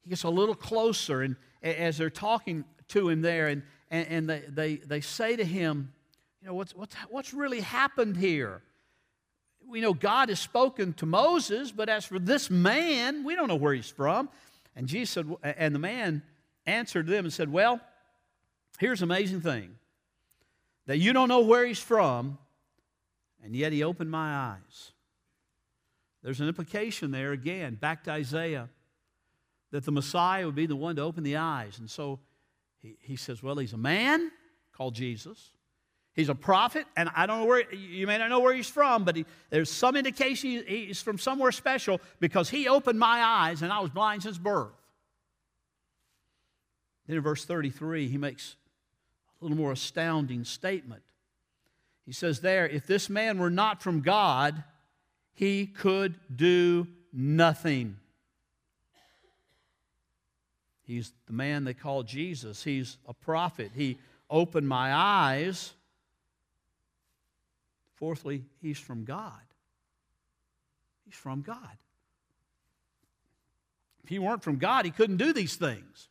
he 0.00 0.08
gets 0.08 0.22
a 0.22 0.30
little 0.30 0.54
closer, 0.54 1.20
and 1.20 1.36
as 1.62 1.98
they're 1.98 2.08
talking 2.08 2.64
to 2.88 3.10
him 3.10 3.20
there, 3.20 3.48
and, 3.48 3.62
and, 3.90 4.08
and 4.08 4.30
they, 4.30 4.44
they, 4.48 4.76
they 4.76 5.00
say 5.02 5.36
to 5.36 5.44
him, 5.44 5.92
You 6.40 6.48
know, 6.48 6.54
what's, 6.54 6.74
what's, 6.74 6.94
what's 7.10 7.34
really 7.34 7.60
happened 7.60 8.16
here? 8.16 8.62
We 9.68 9.80
know 9.80 9.94
God 9.94 10.28
has 10.28 10.40
spoken 10.40 10.92
to 10.94 11.06
Moses, 11.06 11.72
but 11.72 11.88
as 11.88 12.04
for 12.04 12.18
this 12.18 12.50
man, 12.50 13.24
we 13.24 13.34
don't 13.34 13.48
know 13.48 13.56
where 13.56 13.74
he's 13.74 13.88
from. 13.88 14.28
And 14.74 14.86
Jesus 14.86 15.10
said, 15.10 15.26
and 15.42 15.74
the 15.74 15.78
man 15.78 16.22
answered 16.66 17.06
them 17.06 17.24
and 17.24 17.32
said, 17.32 17.50
Well, 17.50 17.80
here's 18.78 19.02
an 19.02 19.10
amazing 19.10 19.40
thing 19.40 19.74
that 20.86 20.98
you 20.98 21.12
don't 21.12 21.28
know 21.28 21.40
where 21.40 21.66
he's 21.66 21.80
from, 21.80 22.38
and 23.42 23.56
yet 23.56 23.72
he 23.72 23.82
opened 23.82 24.10
my 24.10 24.34
eyes. 24.34 24.92
There's 26.22 26.40
an 26.40 26.48
implication 26.48 27.10
there 27.10 27.32
again, 27.32 27.74
back 27.74 28.04
to 28.04 28.10
Isaiah 28.10 28.68
that 29.72 29.84
the 29.84 29.92
Messiah 29.92 30.46
would 30.46 30.54
be 30.54 30.66
the 30.66 30.76
one 30.76 30.96
to 30.96 31.02
open 31.02 31.22
the 31.24 31.36
eyes. 31.36 31.78
And 31.78 31.90
so 31.90 32.20
he, 32.80 32.96
he 33.00 33.16
says, 33.16 33.42
Well, 33.42 33.56
he's 33.56 33.72
a 33.72 33.78
man 33.78 34.30
called 34.72 34.94
Jesus. 34.94 35.52
He's 36.16 36.30
a 36.30 36.34
prophet, 36.34 36.86
and 36.96 37.10
I 37.14 37.26
don't 37.26 37.40
know 37.40 37.44
where, 37.44 37.70
you 37.74 38.06
may 38.06 38.16
not 38.16 38.30
know 38.30 38.40
where 38.40 38.54
he's 38.54 38.70
from, 38.70 39.04
but 39.04 39.16
he, 39.16 39.26
there's 39.50 39.70
some 39.70 39.96
indication 39.96 40.64
he's 40.66 41.02
from 41.02 41.18
somewhere 41.18 41.52
special 41.52 42.00
because 42.20 42.48
he 42.48 42.68
opened 42.68 42.98
my 42.98 43.22
eyes 43.22 43.60
and 43.60 43.70
I 43.70 43.80
was 43.80 43.90
blind 43.90 44.22
since 44.22 44.38
birth. 44.38 44.72
Then 47.06 47.18
in 47.18 47.22
verse 47.22 47.44
33, 47.44 48.08
he 48.08 48.16
makes 48.16 48.56
a 49.40 49.44
little 49.44 49.58
more 49.58 49.72
astounding 49.72 50.44
statement. 50.44 51.02
He 52.06 52.12
says 52.12 52.40
there, 52.40 52.66
if 52.66 52.86
this 52.86 53.10
man 53.10 53.38
were 53.38 53.50
not 53.50 53.82
from 53.82 54.00
God, 54.00 54.64
he 55.34 55.66
could 55.66 56.14
do 56.34 56.88
nothing. 57.12 57.98
He's 60.84 61.12
the 61.26 61.34
man 61.34 61.64
they 61.64 61.74
call 61.74 62.04
Jesus. 62.04 62.64
He's 62.64 62.96
a 63.06 63.12
prophet. 63.12 63.72
He 63.74 63.98
opened 64.30 64.66
my 64.66 64.94
eyes. 64.94 65.74
Fourthly, 67.96 68.44
he's 68.60 68.78
from 68.78 69.04
God. 69.04 69.32
He's 71.04 71.14
from 71.14 71.42
God. 71.42 71.76
If 74.02 74.10
he 74.10 74.18
weren't 74.18 74.42
from 74.42 74.58
God, 74.58 74.84
he 74.84 74.90
couldn't 74.90 75.16
do 75.16 75.32
these 75.32 75.56
things. 75.56 76.08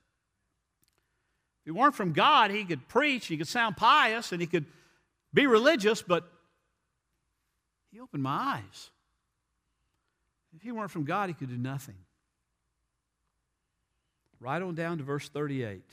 If 1.61 1.65
he 1.65 1.71
weren't 1.71 1.95
from 1.95 2.13
God, 2.13 2.51
he 2.51 2.65
could 2.65 2.87
preach, 2.87 3.27
he 3.27 3.37
could 3.37 3.47
sound 3.47 3.77
pious, 3.77 4.31
and 4.31 4.41
he 4.41 4.47
could 4.47 4.65
be 5.33 5.47
religious, 5.47 6.01
but 6.01 6.29
he 7.91 7.99
opened 7.99 8.23
my 8.23 8.59
eyes. 8.61 8.89
If 10.55 10.61
he 10.61 10.71
weren't 10.71 10.91
from 10.91 11.05
God, 11.05 11.29
he 11.29 11.33
could 11.33 11.49
do 11.49 11.57
nothing. 11.57 11.95
Right 14.39 14.61
on 14.61 14.75
down 14.75 14.97
to 14.97 15.03
verse 15.03 15.29
38. 15.29 15.83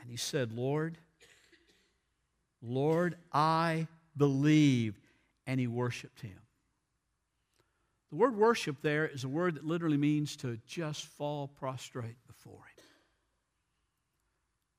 And 0.00 0.10
he 0.10 0.16
said, 0.16 0.52
Lord, 0.52 0.98
Lord, 2.60 3.16
I 3.32 3.86
believe. 4.16 4.98
And 5.46 5.58
he 5.58 5.66
worshiped 5.66 6.20
him. 6.20 6.38
The 8.10 8.16
word 8.16 8.36
worship 8.36 8.76
there 8.82 9.06
is 9.06 9.24
a 9.24 9.28
word 9.28 9.56
that 9.56 9.64
literally 9.64 9.96
means 9.96 10.36
to 10.36 10.58
just 10.66 11.06
fall 11.06 11.48
prostrate 11.48 12.16
before 12.26 12.54
him. 12.76 12.84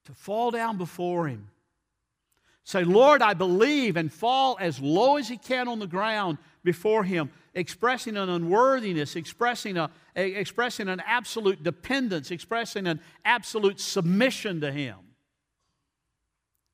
To 0.05 0.13
fall 0.13 0.51
down 0.51 0.77
before 0.77 1.27
him. 1.27 1.49
Say, 2.63 2.83
Lord, 2.83 3.21
I 3.21 3.33
believe, 3.33 3.97
and 3.97 4.11
fall 4.11 4.57
as 4.59 4.79
low 4.79 5.17
as 5.17 5.27
he 5.27 5.37
can 5.37 5.67
on 5.67 5.79
the 5.79 5.87
ground 5.87 6.37
before 6.63 7.03
him 7.03 7.29
expressing 7.53 8.17
an 8.17 8.29
unworthiness, 8.29 9.15
expressing, 9.15 9.77
a, 9.77 9.89
a, 10.15 10.33
expressing 10.33 10.89
an 10.89 11.01
absolute 11.05 11.63
dependence, 11.63 12.31
expressing 12.31 12.87
an 12.87 12.99
absolute 13.23 13.79
submission 13.79 14.61
to 14.61 14.71
Him. 14.71 14.97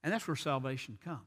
And 0.04 0.14
that's 0.14 0.28
where 0.28 0.38
salvation 0.38 0.98
comes. 1.04 1.20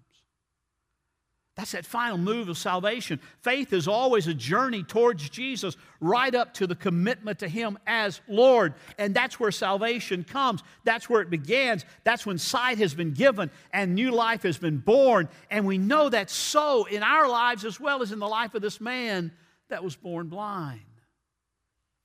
That's 1.54 1.72
that 1.72 1.84
final 1.84 2.16
move 2.16 2.48
of 2.48 2.56
salvation. 2.56 3.20
Faith 3.42 3.74
is 3.74 3.86
always 3.86 4.26
a 4.26 4.32
journey 4.32 4.82
towards 4.82 5.28
Jesus, 5.28 5.76
right 6.00 6.34
up 6.34 6.54
to 6.54 6.66
the 6.66 6.74
commitment 6.74 7.40
to 7.40 7.48
Him 7.48 7.78
as 7.86 8.22
Lord. 8.26 8.72
And 8.96 9.14
that's 9.14 9.38
where 9.38 9.50
salvation 9.50 10.24
comes. 10.24 10.62
That's 10.84 11.10
where 11.10 11.20
it 11.20 11.28
begins. 11.28 11.84
That's 12.04 12.24
when 12.24 12.38
sight 12.38 12.78
has 12.78 12.94
been 12.94 13.12
given 13.12 13.50
and 13.70 13.94
new 13.94 14.12
life 14.12 14.44
has 14.44 14.56
been 14.56 14.78
born. 14.78 15.28
And 15.50 15.66
we 15.66 15.76
know 15.76 16.08
that 16.08 16.30
so 16.30 16.86
in 16.86 17.02
our 17.02 17.28
lives 17.28 17.66
as 17.66 17.78
well 17.78 18.00
as 18.00 18.12
in 18.12 18.18
the 18.18 18.28
life 18.28 18.54
of 18.54 18.62
this 18.62 18.80
man 18.80 19.30
that 19.68 19.84
was 19.84 19.94
born 19.94 20.28
blind 20.28 20.80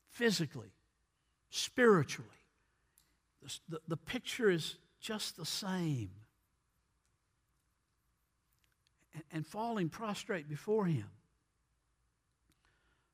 physically, 0.09 0.73
spiritually. 1.51 2.29
The, 3.41 3.59
the, 3.69 3.79
the 3.87 3.97
picture 3.97 4.49
is 4.49 4.75
just 4.99 5.37
the 5.37 5.45
same 5.45 6.09
and 9.31 9.45
falling 9.45 9.89
prostrate 9.89 10.49
before 10.49 10.85
him. 10.85 11.05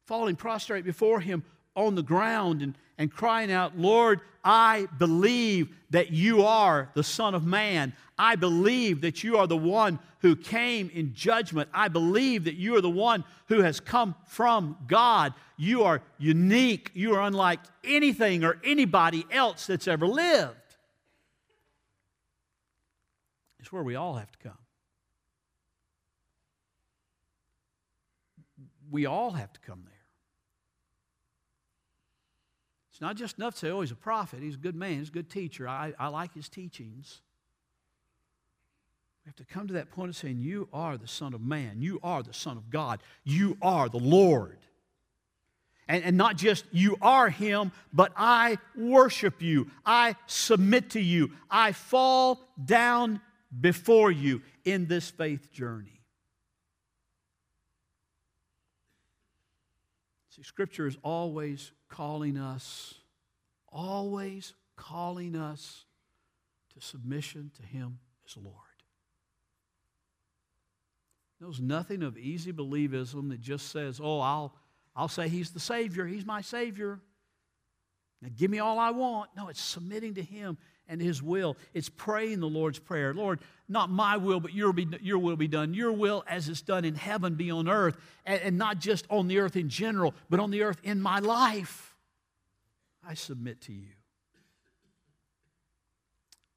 Falling 0.05 0.35
prostrate 0.35 0.85
before 0.85 1.19
him 1.19 1.43
on 1.75 1.95
the 1.95 2.03
ground 2.03 2.61
and, 2.61 2.75
and 2.97 3.11
crying 3.11 3.51
out, 3.51 3.77
Lord, 3.77 4.21
I 4.43 4.87
believe 4.97 5.69
that 5.91 6.11
you 6.11 6.43
are 6.43 6.89
the 6.93 7.03
Son 7.03 7.33
of 7.33 7.45
Man. 7.45 7.93
I 8.17 8.35
believe 8.35 9.01
that 9.01 9.23
you 9.23 9.37
are 9.37 9.47
the 9.47 9.57
one 9.57 9.99
who 10.19 10.35
came 10.35 10.89
in 10.93 11.13
judgment. 11.13 11.69
I 11.73 11.87
believe 11.87 12.43
that 12.45 12.55
you 12.55 12.75
are 12.75 12.81
the 12.81 12.89
one 12.89 13.23
who 13.47 13.61
has 13.61 13.79
come 13.79 14.15
from 14.27 14.77
God. 14.87 15.33
You 15.57 15.83
are 15.83 16.01
unique. 16.17 16.91
You 16.93 17.15
are 17.15 17.21
unlike 17.21 17.59
anything 17.83 18.43
or 18.43 18.59
anybody 18.63 19.25
else 19.31 19.67
that's 19.67 19.87
ever 19.87 20.07
lived. 20.07 20.55
It's 23.59 23.71
where 23.71 23.83
we 23.83 23.95
all 23.95 24.15
have 24.15 24.31
to 24.31 24.39
come. 24.39 24.62
We 28.93 29.07
all 29.07 29.31
have 29.31 29.51
to 29.51 29.59
come 29.61 29.81
there. 29.83 29.93
It's 32.91 33.01
not 33.01 33.15
just 33.15 33.39
enough 33.39 33.55
to 33.55 33.59
say, 33.59 33.69
oh, 33.71 33.81
he's 33.81 33.91
a 33.91 33.95
prophet, 33.95 34.41
he's 34.43 34.53
a 34.53 34.59
good 34.59 34.75
man, 34.75 34.99
he's 34.99 35.09
a 35.09 35.11
good 35.11 35.31
teacher, 35.31 35.67
I, 35.67 35.93
I 35.97 36.09
like 36.09 36.35
his 36.35 36.47
teachings. 36.47 37.21
We 39.25 39.29
have 39.29 39.35
to 39.37 39.45
come 39.51 39.67
to 39.67 39.73
that 39.73 39.89
point 39.89 40.09
of 40.09 40.15
saying, 40.15 40.37
You 40.41 40.67
are 40.71 40.97
the 40.97 41.07
Son 41.07 41.33
of 41.33 41.41
Man, 41.41 41.81
you 41.81 41.99
are 42.03 42.21
the 42.21 42.33
Son 42.33 42.55
of 42.55 42.69
God, 42.69 43.01
you 43.23 43.57
are 43.63 43.89
the 43.89 43.97
Lord. 43.97 44.59
And, 45.87 46.03
and 46.03 46.15
not 46.15 46.37
just 46.37 46.65
you 46.71 46.97
are 47.01 47.29
Him, 47.29 47.71
but 47.93 48.11
I 48.15 48.57
worship 48.75 49.41
you, 49.41 49.71
I 49.85 50.15
submit 50.27 50.91
to 50.91 51.01
you, 51.01 51.31
I 51.49 51.71
fall 51.71 52.41
down 52.63 53.21
before 53.59 54.11
you 54.11 54.43
in 54.65 54.85
this 54.85 55.09
faith 55.09 55.51
journey. 55.51 56.02
See, 60.35 60.41
Scripture 60.41 60.87
is 60.87 60.97
always 61.03 61.71
calling 61.89 62.37
us, 62.37 62.95
always 63.67 64.55
calling 64.75 65.35
us 65.35 65.85
to 66.73 66.81
submission 66.81 67.51
to 67.57 67.61
Him 67.61 67.99
as 68.27 68.35
Lord. 68.35 68.55
There's 71.39 71.59
nothing 71.59 72.01
of 72.01 72.17
easy 72.17 72.51
believism 72.51 73.29
that 73.29 73.41
just 73.41 73.69
says, 73.69 73.99
oh, 74.01 74.21
I'll, 74.21 74.55
I'll 74.95 75.07
say 75.07 75.29
He's 75.29 75.51
the 75.51 75.59
Savior, 75.59 76.07
He's 76.07 76.25
my 76.25 76.41
Savior. 76.41 76.99
Now 78.19 78.29
give 78.35 78.49
me 78.49 78.57
all 78.57 78.79
I 78.79 78.89
want. 78.89 79.29
No, 79.37 79.49
it's 79.49 79.61
submitting 79.61 80.15
to 80.15 80.23
Him 80.23 80.57
and 80.87 81.01
His 81.01 81.21
will. 81.21 81.57
It's 81.73 81.89
praying 81.89 82.39
the 82.39 82.47
Lord's 82.47 82.79
Prayer. 82.79 83.13
Lord, 83.13 83.39
not 83.69 83.89
my 83.89 84.17
will, 84.17 84.39
but 84.39 84.53
your, 84.53 84.73
be, 84.73 84.87
your 85.01 85.19
will 85.19 85.35
be 85.35 85.47
done. 85.47 85.73
Your 85.73 85.91
will, 85.91 86.23
as 86.27 86.49
it's 86.49 86.61
done 86.61 86.85
in 86.85 86.95
heaven, 86.95 87.35
be 87.35 87.51
on 87.51 87.67
earth. 87.67 87.97
And, 88.25 88.41
and 88.41 88.57
not 88.57 88.79
just 88.79 89.05
on 89.09 89.27
the 89.27 89.39
earth 89.39 89.55
in 89.55 89.69
general, 89.69 90.13
but 90.29 90.39
on 90.39 90.51
the 90.51 90.63
earth 90.63 90.79
in 90.83 91.01
my 91.01 91.19
life. 91.19 91.95
I 93.07 93.13
submit 93.13 93.61
to 93.61 93.73
you. 93.73 93.89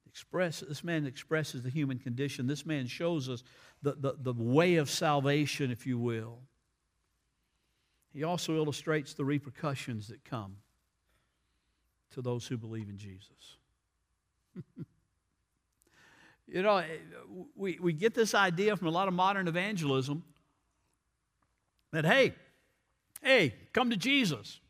Express, 0.06 0.60
this 0.60 0.82
man 0.82 1.06
expresses 1.06 1.62
the 1.62 1.68
human 1.68 1.98
condition. 1.98 2.46
This 2.46 2.64
man 2.64 2.86
shows 2.86 3.28
us 3.28 3.42
the, 3.82 3.92
the, 3.92 4.14
the 4.18 4.32
way 4.32 4.76
of 4.76 4.88
salvation, 4.88 5.70
if 5.70 5.86
you 5.86 5.98
will. 5.98 6.38
He 8.14 8.24
also 8.24 8.56
illustrates 8.56 9.12
the 9.12 9.26
repercussions 9.26 10.08
that 10.08 10.24
come 10.24 10.56
to 12.14 12.22
those 12.22 12.46
who 12.46 12.56
believe 12.56 12.88
in 12.88 12.96
Jesus. 12.96 13.58
you 16.46 16.62
know, 16.62 16.82
we, 17.54 17.78
we 17.80 17.92
get 17.92 18.14
this 18.14 18.34
idea 18.34 18.76
from 18.76 18.88
a 18.88 18.90
lot 18.90 19.08
of 19.08 19.14
modern 19.14 19.48
evangelism 19.48 20.24
that, 21.92 22.04
hey, 22.04 22.34
hey, 23.22 23.54
come 23.72 23.90
to 23.90 23.96
Jesus, 23.96 24.60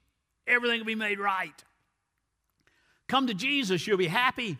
everything 0.46 0.80
will 0.80 0.86
be 0.86 0.94
made 0.94 1.18
right. 1.18 1.64
Come 3.08 3.26
to 3.28 3.34
Jesus, 3.34 3.86
you'll 3.86 3.98
be 3.98 4.06
happy. 4.06 4.58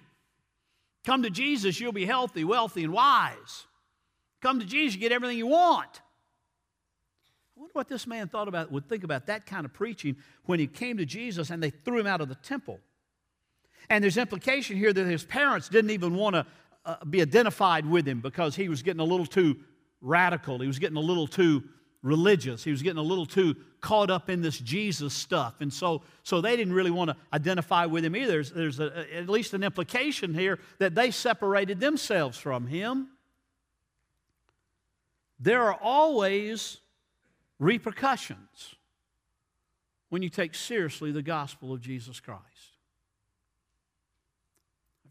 Come 1.04 1.22
to 1.22 1.30
Jesus, 1.30 1.78
you'll 1.80 1.92
be 1.92 2.06
healthy, 2.06 2.44
wealthy, 2.44 2.84
and 2.84 2.92
wise. 2.92 3.66
Come 4.40 4.60
to 4.60 4.66
Jesus, 4.66 4.94
you 4.94 5.00
get 5.00 5.12
everything 5.12 5.38
you 5.38 5.46
want. 5.46 6.00
I 7.56 7.60
wonder 7.60 7.72
what 7.72 7.88
this 7.88 8.06
man 8.06 8.28
thought 8.28 8.48
about, 8.48 8.70
would 8.70 8.88
think 8.88 9.02
about 9.02 9.26
that 9.26 9.46
kind 9.46 9.64
of 9.64 9.72
preaching 9.72 10.16
when 10.44 10.58
he 10.60 10.66
came 10.66 10.98
to 10.98 11.06
Jesus 11.06 11.50
and 11.50 11.62
they 11.62 11.70
threw 11.70 11.98
him 11.98 12.06
out 12.06 12.20
of 12.20 12.28
the 12.28 12.34
temple. 12.34 12.80
And 13.88 14.02
there's 14.02 14.16
implication 14.16 14.76
here 14.76 14.92
that 14.92 15.06
his 15.06 15.24
parents 15.24 15.68
didn't 15.68 15.90
even 15.90 16.14
want 16.14 16.34
to 16.34 16.46
uh, 16.84 17.04
be 17.04 17.20
identified 17.20 17.86
with 17.86 18.06
him 18.06 18.20
because 18.20 18.56
he 18.56 18.68
was 18.68 18.82
getting 18.82 19.00
a 19.00 19.04
little 19.04 19.26
too 19.26 19.56
radical. 20.00 20.58
He 20.58 20.66
was 20.66 20.78
getting 20.78 20.96
a 20.96 21.00
little 21.00 21.26
too 21.26 21.64
religious. 22.02 22.62
He 22.62 22.70
was 22.70 22.82
getting 22.82 22.98
a 22.98 23.02
little 23.02 23.26
too 23.26 23.56
caught 23.80 24.10
up 24.10 24.30
in 24.30 24.40
this 24.40 24.58
Jesus 24.58 25.12
stuff. 25.12 25.60
And 25.60 25.72
so, 25.72 26.02
so 26.22 26.40
they 26.40 26.56
didn't 26.56 26.74
really 26.74 26.90
want 26.90 27.10
to 27.10 27.16
identify 27.32 27.86
with 27.86 28.04
him 28.04 28.14
either. 28.14 28.32
There's, 28.32 28.52
there's 28.52 28.80
a, 28.80 29.06
at 29.14 29.28
least 29.28 29.54
an 29.54 29.64
implication 29.64 30.32
here 30.32 30.58
that 30.78 30.94
they 30.94 31.10
separated 31.10 31.80
themselves 31.80 32.38
from 32.38 32.66
him. 32.66 33.08
There 35.38 35.62
are 35.64 35.78
always 35.82 36.78
repercussions 37.58 38.74
when 40.08 40.22
you 40.22 40.28
take 40.28 40.54
seriously 40.54 41.10
the 41.12 41.22
gospel 41.22 41.72
of 41.72 41.80
Jesus 41.80 42.20
Christ. 42.20 42.40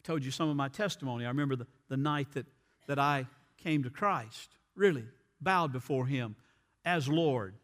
Told 0.05 0.23
you 0.23 0.29
some 0.29 0.49
of 0.49 0.55
my 0.55 0.69
testimony. 0.69 1.25
I 1.25 1.29
remember 1.29 1.55
the, 1.55 1.65
the 1.89 1.97
night 1.97 2.27
that, 2.33 2.45
that 2.87 2.99
I 2.99 3.25
came 3.57 3.81
to 3.83 3.89
Christ, 3.89 4.51
really 4.75 5.03
bowed 5.41 5.73
before 5.73 6.05
Him 6.05 6.35
as 6.85 7.09
Lord 7.09 7.55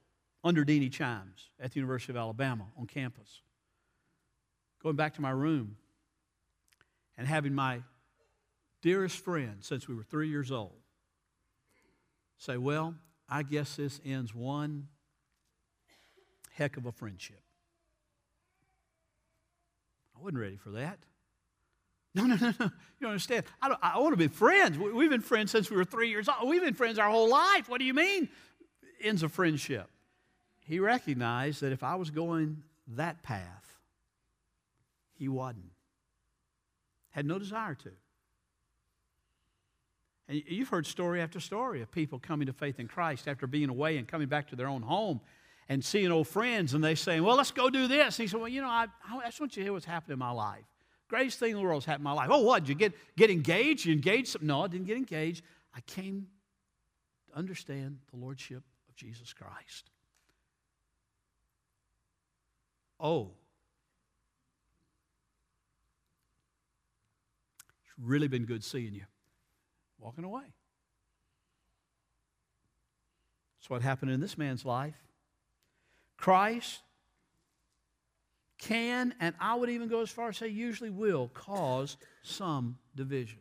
under 0.43 0.63
Denny 0.63 0.89
Chimes 0.89 1.51
at 1.59 1.71
the 1.71 1.79
University 1.79 2.11
of 2.11 2.17
Alabama 2.17 2.65
on 2.79 2.87
campus. 2.87 3.41
Going 4.81 4.95
back 4.95 5.13
to 5.15 5.21
my 5.21 5.29
room 5.29 5.77
and 7.15 7.27
having 7.27 7.53
my 7.53 7.83
dearest 8.81 9.17
friend 9.17 9.57
since 9.59 9.87
we 9.87 9.93
were 9.93 10.03
three 10.03 10.27
years 10.27 10.51
old 10.51 10.81
say, 12.39 12.57
Well, 12.57 12.95
I 13.29 13.43
guess 13.43 13.75
this 13.75 14.01
ends 14.03 14.33
one 14.33 14.87
heck 16.53 16.75
of 16.75 16.87
a 16.87 16.91
friendship. 16.91 17.43
I 20.17 20.23
wasn't 20.23 20.39
ready 20.39 20.57
for 20.57 20.71
that. 20.71 20.97
No, 22.13 22.25
no, 22.25 22.35
no, 22.35 22.53
no. 22.59 22.65
You 22.65 23.07
don't 23.07 23.11
understand. 23.11 23.45
I, 23.61 23.75
I 23.81 23.99
want 23.99 24.13
to 24.13 24.17
be 24.17 24.27
friends. 24.27 24.77
We've 24.77 25.09
been 25.09 25.21
friends 25.21 25.51
since 25.51 25.69
we 25.69 25.77
were 25.77 25.85
three 25.85 26.09
years 26.09 26.27
old. 26.27 26.49
We've 26.49 26.61
been 26.61 26.73
friends 26.73 26.99
our 26.99 27.09
whole 27.09 27.29
life. 27.29 27.69
What 27.69 27.79
do 27.79 27.85
you 27.85 27.93
mean? 27.93 28.29
Ends 29.01 29.23
a 29.23 29.29
friendship. 29.29 29.89
He 30.65 30.79
recognized 30.79 31.61
that 31.61 31.71
if 31.71 31.83
I 31.83 31.95
was 31.95 32.11
going 32.11 32.63
that 32.95 33.23
path, 33.23 33.77
he 35.13 35.27
wasn't. 35.27 35.71
Had 37.11 37.25
no 37.25 37.39
desire 37.39 37.75
to. 37.75 37.91
And 40.27 40.41
you've 40.47 40.69
heard 40.69 40.85
story 40.85 41.21
after 41.21 41.39
story 41.39 41.81
of 41.81 41.91
people 41.91 42.19
coming 42.19 42.47
to 42.47 42.53
faith 42.53 42.79
in 42.79 42.87
Christ 42.87 43.27
after 43.27 43.47
being 43.47 43.69
away 43.69 43.97
and 43.97 44.07
coming 44.07 44.27
back 44.27 44.49
to 44.49 44.55
their 44.55 44.67
own 44.67 44.81
home 44.81 45.19
and 45.67 45.83
seeing 45.83 46.11
old 46.11 46.27
friends 46.27 46.73
and 46.73 46.83
they 46.83 46.95
saying, 46.95 47.23
Well, 47.23 47.35
let's 47.35 47.51
go 47.51 47.69
do 47.69 47.87
this. 47.87 48.17
And 48.17 48.23
he 48.23 48.27
said, 48.27 48.39
Well, 48.39 48.49
you 48.49 48.61
know, 48.61 48.69
I, 48.69 48.87
I 49.09 49.25
just 49.25 49.39
want 49.39 49.57
you 49.57 49.61
to 49.61 49.65
hear 49.65 49.73
what's 49.73 49.85
happened 49.85 50.13
in 50.13 50.19
my 50.19 50.31
life. 50.31 50.63
Greatest 51.11 51.39
thing 51.39 51.51
in 51.51 51.57
the 51.57 51.61
world 51.61 51.83
has 51.83 51.85
happened 51.85 52.03
in 52.03 52.03
my 52.05 52.13
life. 52.13 52.29
Oh, 52.31 52.39
what? 52.39 52.63
Did 52.63 52.69
you 52.69 52.75
get, 52.75 52.93
get 53.17 53.29
engaged? 53.29 53.85
You 53.85 53.91
engaged? 53.91 54.41
No, 54.41 54.63
I 54.63 54.67
didn't 54.67 54.87
get 54.87 54.95
engaged. 54.95 55.43
I 55.75 55.81
came 55.81 56.27
to 57.29 57.37
understand 57.37 57.97
the 58.13 58.17
Lordship 58.17 58.63
of 58.87 58.95
Jesus 58.95 59.33
Christ. 59.33 59.89
Oh, 62.97 63.31
it's 67.57 67.93
really 68.01 68.29
been 68.29 68.45
good 68.45 68.63
seeing 68.63 68.93
you 68.93 69.03
walking 69.99 70.23
away. 70.23 70.45
That's 73.59 73.69
what 73.69 73.81
happened 73.81 74.11
in 74.11 74.21
this 74.21 74.37
man's 74.37 74.63
life. 74.63 74.95
Christ 76.15 76.79
can, 78.61 79.13
and 79.19 79.35
I 79.39 79.55
would 79.55 79.69
even 79.69 79.87
go 79.87 80.01
as 80.01 80.09
far 80.09 80.29
as 80.29 80.37
say 80.37 80.47
usually 80.47 80.89
will, 80.89 81.29
cause 81.33 81.97
some 82.23 82.77
division. 82.95 83.39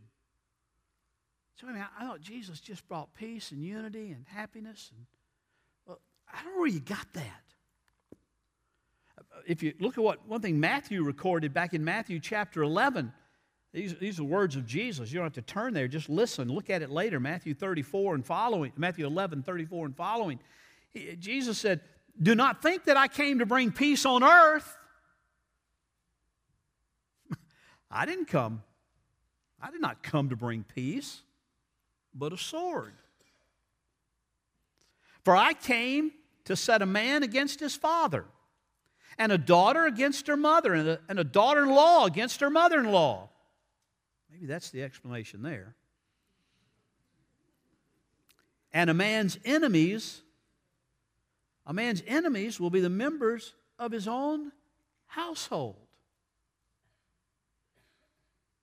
So 1.60 1.68
I 1.68 1.72
mean, 1.72 1.84
I 1.98 2.06
thought 2.06 2.20
Jesus 2.20 2.58
just 2.58 2.88
brought 2.88 3.14
peace 3.14 3.52
and 3.52 3.62
unity 3.62 4.10
and 4.12 4.24
happiness. 4.26 4.90
And 4.96 5.06
well, 5.86 6.00
I 6.32 6.42
don't 6.42 6.54
know 6.54 6.60
where 6.60 6.68
you 6.68 6.80
got 6.80 7.06
that. 7.12 7.42
If 9.46 9.62
you 9.62 9.74
look 9.78 9.98
at 9.98 10.02
what 10.02 10.26
one 10.26 10.40
thing 10.40 10.58
Matthew 10.58 11.02
recorded 11.02 11.52
back 11.52 11.74
in 11.74 11.84
Matthew 11.84 12.18
chapter 12.18 12.62
11, 12.62 13.12
these, 13.72 13.94
these 13.96 14.18
are 14.18 14.24
words 14.24 14.56
of 14.56 14.66
Jesus. 14.66 15.12
You 15.12 15.18
don't 15.18 15.26
have 15.26 15.44
to 15.44 15.52
turn 15.52 15.74
there. 15.74 15.86
Just 15.86 16.08
listen. 16.08 16.48
Look 16.48 16.70
at 16.70 16.82
it 16.82 16.90
later. 16.90 17.20
Matthew 17.20 17.54
34 17.54 18.16
and 18.16 18.26
following, 18.26 18.72
Matthew 18.76 19.06
11, 19.06 19.42
34 19.42 19.86
and 19.86 19.96
following. 19.96 20.40
He, 20.88 21.14
Jesus 21.16 21.58
said, 21.58 21.80
Do 22.20 22.34
not 22.34 22.62
think 22.62 22.84
that 22.84 22.96
I 22.96 23.06
came 23.06 23.38
to 23.38 23.46
bring 23.46 23.70
peace 23.70 24.04
on 24.04 24.24
earth. 24.24 24.76
I 27.90 28.06
didn't 28.06 28.26
come. 28.26 28.62
I 29.60 29.70
did 29.70 29.80
not 29.80 30.02
come 30.02 30.30
to 30.30 30.36
bring 30.36 30.64
peace, 30.64 31.22
but 32.14 32.32
a 32.32 32.38
sword. 32.38 32.94
For 35.24 35.36
I 35.36 35.52
came 35.52 36.12
to 36.44 36.56
set 36.56 36.82
a 36.82 36.86
man 36.86 37.22
against 37.22 37.60
his 37.60 37.76
father, 37.76 38.24
and 39.18 39.32
a 39.32 39.38
daughter 39.38 39.84
against 39.86 40.26
her 40.28 40.36
mother, 40.36 40.72
and 40.72 40.88
a, 40.88 41.00
and 41.08 41.18
a 41.18 41.24
daughter 41.24 41.64
in 41.64 41.70
law 41.70 42.06
against 42.06 42.40
her 42.40 42.50
mother 42.50 42.78
in 42.78 42.86
law 42.86 43.30
Maybe 44.40 44.46
that's 44.46 44.70
the 44.70 44.82
explanation 44.82 45.42
there. 45.42 45.74
And 48.72 48.88
a 48.88 48.94
man's 48.94 49.38
enemies, 49.44 50.22
a 51.66 51.74
man's 51.74 52.02
enemies 52.06 52.58
will 52.60 52.70
be 52.70 52.80
the 52.80 52.88
members 52.88 53.54
of 53.78 53.92
his 53.92 54.08
own 54.08 54.52
household. 55.06 55.76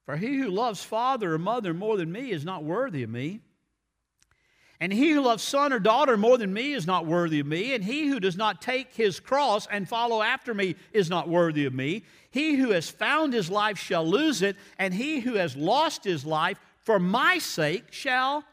For 0.07 0.15
he 0.15 0.37
who 0.37 0.47
loves 0.47 0.81
father 0.81 1.33
or 1.33 1.37
mother 1.37 1.73
more 1.73 1.97
than 1.97 2.09
me 2.09 2.31
is 2.31 2.45
not 2.45 2.63
worthy 2.63 3.03
of 3.03 3.09
me. 3.09 3.41
And 4.79 4.93
he 4.93 5.11
who 5.11 5.19
loves 5.19 5.43
son 5.43 5.73
or 5.73 5.79
daughter 5.79 6.15
more 6.15 6.37
than 6.37 6.53
me 6.53 6.71
is 6.71 6.87
not 6.87 7.05
worthy 7.05 7.41
of 7.41 7.45
me. 7.45 7.73
And 7.73 7.83
he 7.83 8.07
who 8.07 8.21
does 8.21 8.37
not 8.37 8.61
take 8.61 8.93
his 8.93 9.19
cross 9.19 9.67
and 9.69 9.89
follow 9.89 10.21
after 10.21 10.53
me 10.53 10.75
is 10.93 11.09
not 11.09 11.27
worthy 11.27 11.65
of 11.65 11.73
me. 11.73 12.05
He 12.31 12.55
who 12.55 12.71
has 12.71 12.89
found 12.89 13.33
his 13.33 13.49
life 13.49 13.77
shall 13.77 14.07
lose 14.07 14.41
it, 14.41 14.55
and 14.79 14.93
he 14.93 15.19
who 15.19 15.33
has 15.33 15.57
lost 15.57 16.05
his 16.05 16.25
life 16.25 16.57
for 16.79 16.99
my 16.99 17.37
sake 17.37 17.91
shall 17.91 18.45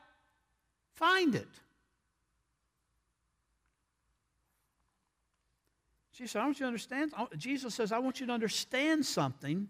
find 0.97 1.37
it. 1.37 1.47
Jesus, 6.15 6.35
I 6.35 6.45
want 6.45 6.59
you 6.59 6.65
to 6.65 6.69
understand. 6.69 7.13
Jesus 7.37 7.77
says, 7.77 7.93
I 7.93 8.01
want 8.01 8.19
you 8.19 8.27
to 8.27 8.33
understand 8.33 9.07
something. 9.07 9.69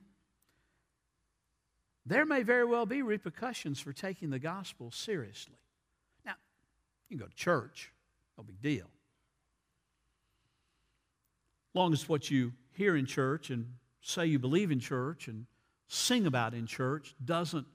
There 2.07 2.27
may 2.27 2.43
very 2.43 2.65
well 2.65 2.87
be 2.87 3.03
repercussions 3.03 3.81
for 3.81 3.93
taking 3.93 4.31
the 4.31 4.39
gospel 4.39 4.91
seriously. 4.91 5.57
Now, 6.25 6.35
you 7.09 7.17
can 7.17 7.25
go 7.25 7.31
to 7.31 7.37
church, 7.37 7.93
no 8.37 8.45
big 8.45 8.61
deal. 8.61 8.87
Long 11.73 11.93
as 11.93 12.09
what 12.09 12.31
you 12.31 12.53
hear 12.73 12.97
in 12.97 13.07
church 13.07 13.51
and 13.51 13.67
say 14.03 14.27
you 14.27 14.39
believe 14.39 14.71
in 14.71 14.81
church 14.81 15.29
and 15.29 15.47
sing 15.89 16.27
about 16.27 16.55
in 16.55 16.67
church 16.67 17.15
doesn't 17.25 17.67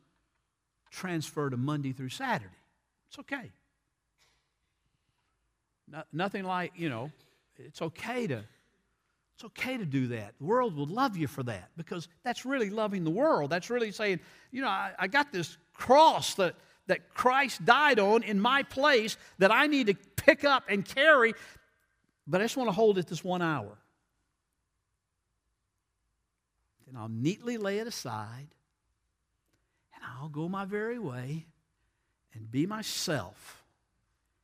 transfer 0.92 1.50
to 1.50 1.58
Monday 1.58 1.92
through 1.92 2.10
Saturday. 2.10 2.54
It's 3.10 3.20
okay. 3.20 3.52
No, 5.92 6.04
nothing 6.14 6.44
like, 6.44 6.74
you 6.76 6.90
know, 6.90 7.12
it's 7.58 7.82
okay 7.82 8.28
to 8.28 8.44
it's 9.40 9.46
okay 9.46 9.78
to 9.78 9.86
do 9.86 10.08
that. 10.08 10.34
The 10.38 10.44
world 10.44 10.76
will 10.76 10.86
love 10.86 11.16
you 11.16 11.26
for 11.26 11.44
that 11.44 11.70
because 11.78 12.10
that's 12.24 12.46
really 12.46 12.70
loving 12.70 13.06
the 13.06 13.10
world. 13.10 13.50
That's 13.50 13.70
really 13.70 13.94
saying, 13.94 14.20
you 14.52 14.62
know, 14.62 14.68
I, 14.68 14.92
I 15.00 15.08
got 15.08 15.32
this 15.32 15.58
cross 15.74 16.34
that, 16.34 16.56
that 16.88 17.14
Christ 17.14 17.64
died 17.64 18.00
on 18.00 18.24
in 18.24 18.38
my 18.38 18.64
place 18.64 19.16
that 19.38 19.50
I 19.50 19.68
need 19.68 19.88
to 19.88 19.94
pick 20.18 20.44
up 20.44 20.66
and 20.68 20.84
carry, 20.84 21.36
but 22.28 22.42
I 22.42 22.44
just 22.44 22.58
want 22.58 22.68
to 22.68 22.74
hold 22.74 22.98
it 22.98 23.08
this 23.08 23.24
one 23.24 23.42
hour 23.42 23.78
and 26.90 26.98
I'll 26.98 27.08
neatly 27.08 27.56
lay 27.56 27.80
it 27.80 27.88
aside 27.88 28.50
and 29.96 30.04
I'll 30.20 30.28
go 30.28 30.50
my 30.50 30.66
very 30.66 31.00
way 31.00 31.46
and 32.34 32.52
be 32.52 32.66
myself 32.66 33.64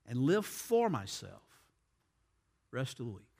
and 0.08 0.20
live 0.20 0.46
for 0.46 0.90
myself 0.90 1.42
rest 2.72 3.02
of 3.02 3.08
the 3.08 3.12
week. 3.12 3.35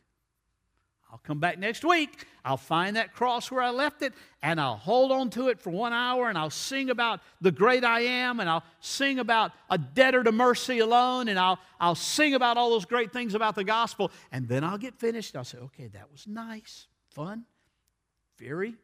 I'll 1.16 1.22
come 1.24 1.40
back 1.40 1.58
next 1.58 1.86
week. 1.86 2.26
I'll 2.44 2.58
find 2.58 2.98
that 2.98 3.14
cross 3.14 3.50
where 3.50 3.62
I 3.62 3.70
left 3.70 4.02
it 4.02 4.12
and 4.44 4.60
I'll 4.60 4.76
hold 4.76 5.14
on 5.14 5.30
to 5.30 5.48
it 5.48 5.62
for 5.62 5.70
one 5.70 5.94
hour 5.94 6.28
and 6.28 6.38
I'll 6.38 6.50
sing 6.50 6.90
about 6.90 7.22
the 7.40 7.54
great 7.54 7.86
I 7.86 8.02
am 8.02 8.42
and 8.42 8.50
I'll 8.50 8.66
sing 8.82 9.20
about 9.20 9.54
a 9.70 9.78
debtor 9.78 10.26
to 10.26 10.34
mercy 10.34 10.80
alone 10.80 11.30
and 11.30 11.40
I'll, 11.40 11.58
I'll 11.80 11.96
sing 11.96 12.34
about 12.34 12.58
all 12.58 12.70
those 12.70 12.84
great 12.84 13.14
things 13.14 13.34
about 13.34 13.56
the 13.56 13.64
gospel. 13.64 14.12
And 14.34 14.50
then 14.50 14.66
I'll 14.66 14.78
get 14.78 15.00
finished. 15.00 15.38
I'll 15.38 15.46
say, 15.46 15.58
okay, 15.58 15.88
that 15.88 16.12
was 16.12 16.28
nice, 16.28 16.88
fun, 17.12 17.46
very 18.38 18.76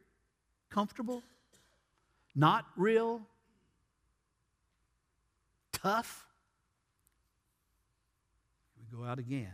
comfortable, 0.70 1.22
not 2.34 2.64
real 2.78 3.20
tough. 5.70 6.24
We 8.78 8.96
go 8.96 9.04
out 9.04 9.18
again. 9.18 9.52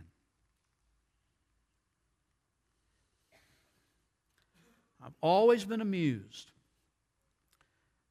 I've 5.03 5.15
always 5.21 5.65
been 5.65 5.81
amused 5.81 6.51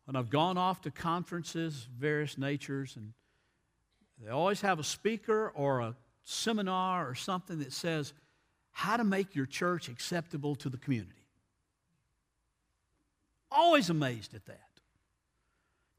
when 0.07 0.17
I've 0.17 0.31
gone 0.31 0.57
off 0.57 0.81
to 0.83 0.91
conferences, 0.91 1.87
various 1.99 2.39
natures, 2.39 2.97
and 2.97 3.13
they 4.23 4.31
always 4.31 4.63
have 4.63 4.79
a 4.79 4.85
speaker 4.85 5.53
or 5.55 5.81
a 5.81 5.95
seminar 6.25 7.09
or 7.09 7.15
something 7.15 7.59
that 7.59 7.73
says 7.73 8.13
how 8.73 8.97
to 8.97 9.05
make 9.05 9.35
your 9.35 9.47
church 9.47 9.89
acceptable 9.89 10.55
to 10.57 10.69
the 10.69 10.79
community. 10.79 11.13
Always 13.51 13.91
amazed 13.91 14.35
at 14.35 14.47
that. 14.47 14.61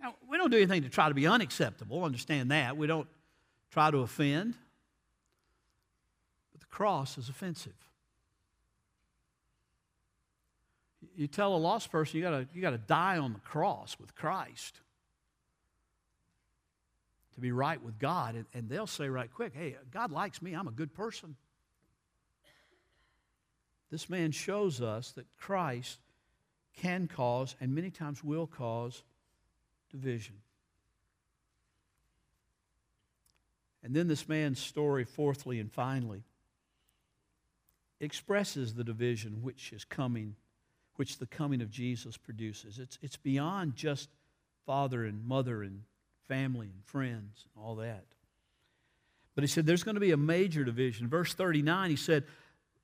Now, 0.01 0.15
we 0.29 0.37
don't 0.37 0.49
do 0.49 0.57
anything 0.57 0.83
to 0.83 0.89
try 0.89 1.09
to 1.09 1.13
be 1.13 1.27
unacceptable, 1.27 2.03
understand 2.03 2.51
that. 2.51 2.77
We 2.77 2.87
don't 2.87 3.07
try 3.71 3.91
to 3.91 3.97
offend. 3.99 4.55
But 6.51 6.61
the 6.61 6.67
cross 6.67 7.17
is 7.17 7.29
offensive. 7.29 7.73
You 11.15 11.27
tell 11.27 11.55
a 11.55 11.57
lost 11.57 11.91
person 11.91 12.17
you 12.17 12.23
gotta, 12.23 12.47
you 12.53 12.61
gotta 12.61 12.77
die 12.77 13.17
on 13.17 13.33
the 13.33 13.39
cross 13.39 13.97
with 13.99 14.15
Christ 14.15 14.79
to 17.39 17.41
be 17.41 17.51
right 17.51 17.81
with 17.81 17.97
God, 17.97 18.35
and, 18.35 18.45
and 18.53 18.69
they'll 18.69 18.87
say 18.87 19.07
right 19.07 19.31
quick, 19.33 19.53
hey, 19.55 19.77
God 19.91 20.11
likes 20.11 20.41
me, 20.41 20.53
I'm 20.53 20.67
a 20.67 20.71
good 20.71 20.93
person. 20.93 21.35
This 23.89 24.09
man 24.09 24.31
shows 24.31 24.81
us 24.81 25.13
that 25.13 25.25
Christ 25.37 25.99
can 26.77 27.07
cause, 27.07 27.55
and 27.59 27.73
many 27.73 27.91
times 27.91 28.23
will 28.23 28.45
cause, 28.45 29.03
division. 29.89 30.35
And 33.83 33.95
then 33.95 34.07
this 34.07 34.27
man's 34.27 34.59
story, 34.59 35.05
fourthly 35.05 35.59
and 35.59 35.71
finally, 35.71 36.23
expresses 38.01 38.73
the 38.73 38.83
division 38.83 39.41
which 39.41 39.71
is 39.71 39.85
coming 39.85 40.35
which 40.99 41.17
the 41.17 41.25
coming 41.25 41.61
of 41.61 41.71
Jesus 41.71 42.17
produces. 42.17 42.77
It's, 42.77 42.99
it's 43.01 43.15
beyond 43.15 43.73
just 43.73 44.09
father 44.65 45.05
and 45.05 45.25
mother 45.25 45.63
and 45.63 45.83
family 46.27 46.67
and 46.67 46.83
friends 46.83 47.45
and 47.55 47.63
all 47.63 47.75
that. 47.75 48.03
But 49.33 49.45
he 49.45 49.47
said 49.47 49.65
there's 49.65 49.83
going 49.83 49.95
to 49.95 50.01
be 50.01 50.11
a 50.11 50.17
major 50.17 50.65
division. 50.65 51.07
Verse 51.07 51.33
39, 51.33 51.89
he 51.89 51.95
said, 51.95 52.25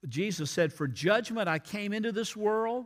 Jesus 0.08 0.49
said, 0.49 0.71
For 0.71 0.88
judgment 0.88 1.49
I 1.49 1.60
came 1.60 1.91
into 1.91 2.13
this 2.13 2.38
world, 2.38 2.86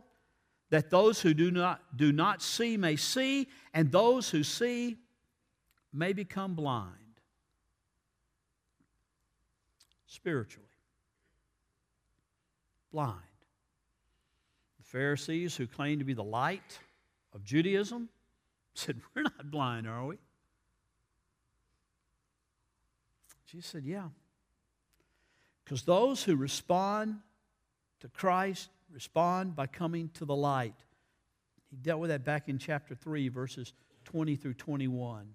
that 0.70 0.90
those 0.90 1.20
who 1.20 1.32
do 1.32 1.52
not, 1.52 1.80
do 1.96 2.10
not 2.10 2.42
see 2.42 2.76
may 2.76 2.96
see, 2.96 3.46
and 3.72 3.92
those 3.92 4.30
who 4.30 4.42
see 4.42 4.96
may 5.92 6.12
become 6.12 6.56
blind. 6.56 6.96
Spiritually. 10.08 10.66
Blind. 12.90 13.29
Pharisees 14.90 15.56
who 15.56 15.68
claimed 15.68 16.00
to 16.00 16.04
be 16.04 16.14
the 16.14 16.24
light 16.24 16.78
of 17.32 17.44
Judaism 17.44 18.08
said, 18.74 19.00
We're 19.14 19.22
not 19.22 19.50
blind, 19.50 19.86
are 19.86 20.06
we? 20.06 20.16
Jesus 23.46 23.70
said, 23.70 23.84
Yeah. 23.84 24.08
Because 25.64 25.82
those 25.82 26.24
who 26.24 26.34
respond 26.34 27.20
to 28.00 28.08
Christ 28.08 28.68
respond 28.92 29.54
by 29.54 29.68
coming 29.68 30.10
to 30.14 30.24
the 30.24 30.34
light. 30.34 30.74
He 31.70 31.76
dealt 31.76 32.00
with 32.00 32.10
that 32.10 32.24
back 32.24 32.48
in 32.48 32.58
chapter 32.58 32.96
3, 32.96 33.28
verses 33.28 33.72
20 34.06 34.34
through 34.34 34.54
21. 34.54 35.28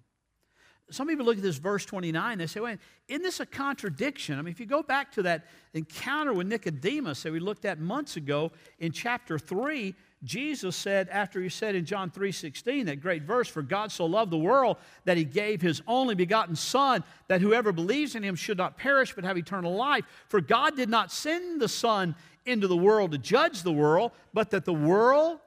Some 0.90 1.08
people 1.08 1.26
look 1.26 1.36
at 1.36 1.42
this 1.42 1.56
verse 1.56 1.84
29, 1.84 2.38
they 2.38 2.46
say, 2.46 2.60
well, 2.60 2.76
isn't 3.08 3.22
this 3.22 3.40
a 3.40 3.46
contradiction? 3.46 4.38
I 4.38 4.42
mean, 4.42 4.52
if 4.52 4.60
you 4.60 4.66
go 4.66 4.84
back 4.84 5.10
to 5.12 5.22
that 5.22 5.46
encounter 5.74 6.32
with 6.32 6.46
Nicodemus 6.46 7.24
that 7.24 7.32
we 7.32 7.40
looked 7.40 7.64
at 7.64 7.80
months 7.80 8.16
ago 8.16 8.52
in 8.78 8.92
chapter 8.92 9.36
3, 9.36 9.96
Jesus 10.22 10.76
said, 10.76 11.08
after 11.10 11.42
he 11.42 11.48
said 11.48 11.74
in 11.74 11.84
John 11.84 12.10
3:16, 12.10 12.86
that 12.86 13.00
great 13.00 13.24
verse, 13.24 13.48
for 13.48 13.62
God 13.62 13.90
so 13.90 14.06
loved 14.06 14.30
the 14.30 14.38
world 14.38 14.76
that 15.04 15.16
he 15.16 15.24
gave 15.24 15.60
his 15.60 15.82
only 15.86 16.14
begotten 16.14 16.54
Son, 16.54 17.02
that 17.28 17.40
whoever 17.40 17.72
believes 17.72 18.14
in 18.14 18.22
him 18.22 18.36
should 18.36 18.56
not 18.56 18.76
perish 18.76 19.12
but 19.14 19.24
have 19.24 19.36
eternal 19.36 19.74
life. 19.74 20.04
For 20.28 20.40
God 20.40 20.76
did 20.76 20.88
not 20.88 21.12
send 21.12 21.60
the 21.60 21.68
Son 21.68 22.14
into 22.44 22.68
the 22.68 22.76
world 22.76 23.10
to 23.10 23.18
judge 23.18 23.62
the 23.62 23.72
world, 23.72 24.12
but 24.32 24.50
that 24.50 24.64
the 24.64 24.72
world 24.72 25.40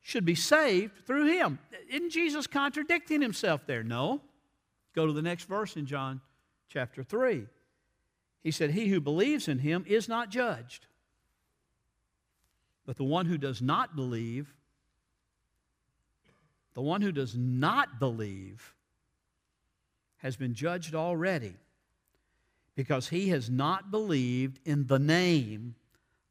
should 0.00 0.24
be 0.24 0.34
saved 0.34 1.06
through 1.06 1.26
him. 1.26 1.58
Isn't 1.90 2.10
Jesus 2.10 2.46
contradicting 2.46 3.20
himself 3.20 3.66
there? 3.66 3.82
No. 3.82 4.22
Go 4.94 5.06
to 5.06 5.12
the 5.12 5.22
next 5.22 5.44
verse 5.44 5.76
in 5.76 5.86
John 5.86 6.20
chapter 6.68 7.02
3. 7.02 7.46
He 8.42 8.50
said, 8.50 8.70
He 8.70 8.88
who 8.88 9.00
believes 9.00 9.48
in 9.48 9.58
him 9.58 9.84
is 9.86 10.08
not 10.08 10.30
judged. 10.30 10.86
But 12.86 12.96
the 12.96 13.04
one 13.04 13.26
who 13.26 13.38
does 13.38 13.62
not 13.62 13.94
believe, 13.94 14.54
the 16.74 16.80
one 16.80 17.02
who 17.02 17.12
does 17.12 17.36
not 17.36 18.00
believe, 18.00 18.74
has 20.18 20.36
been 20.36 20.54
judged 20.54 20.94
already 20.94 21.54
because 22.74 23.08
he 23.08 23.28
has 23.28 23.50
not 23.50 23.90
believed 23.90 24.58
in 24.64 24.86
the 24.86 24.98
name 24.98 25.74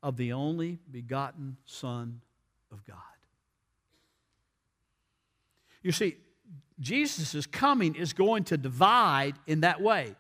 of 0.02 0.18
the 0.18 0.34
only 0.34 0.80
begotten 0.92 1.58
Son 1.66 2.22
of 2.72 2.86
God. 2.86 2.98
You 5.82 5.92
see, 5.92 6.18
Jesus' 6.80 7.46
coming 7.46 7.96
is 7.96 8.14
going 8.14 8.46
to 8.46 8.58
divide 8.58 9.36
in 9.48 9.62
that 9.62 9.82
way. 9.82 10.16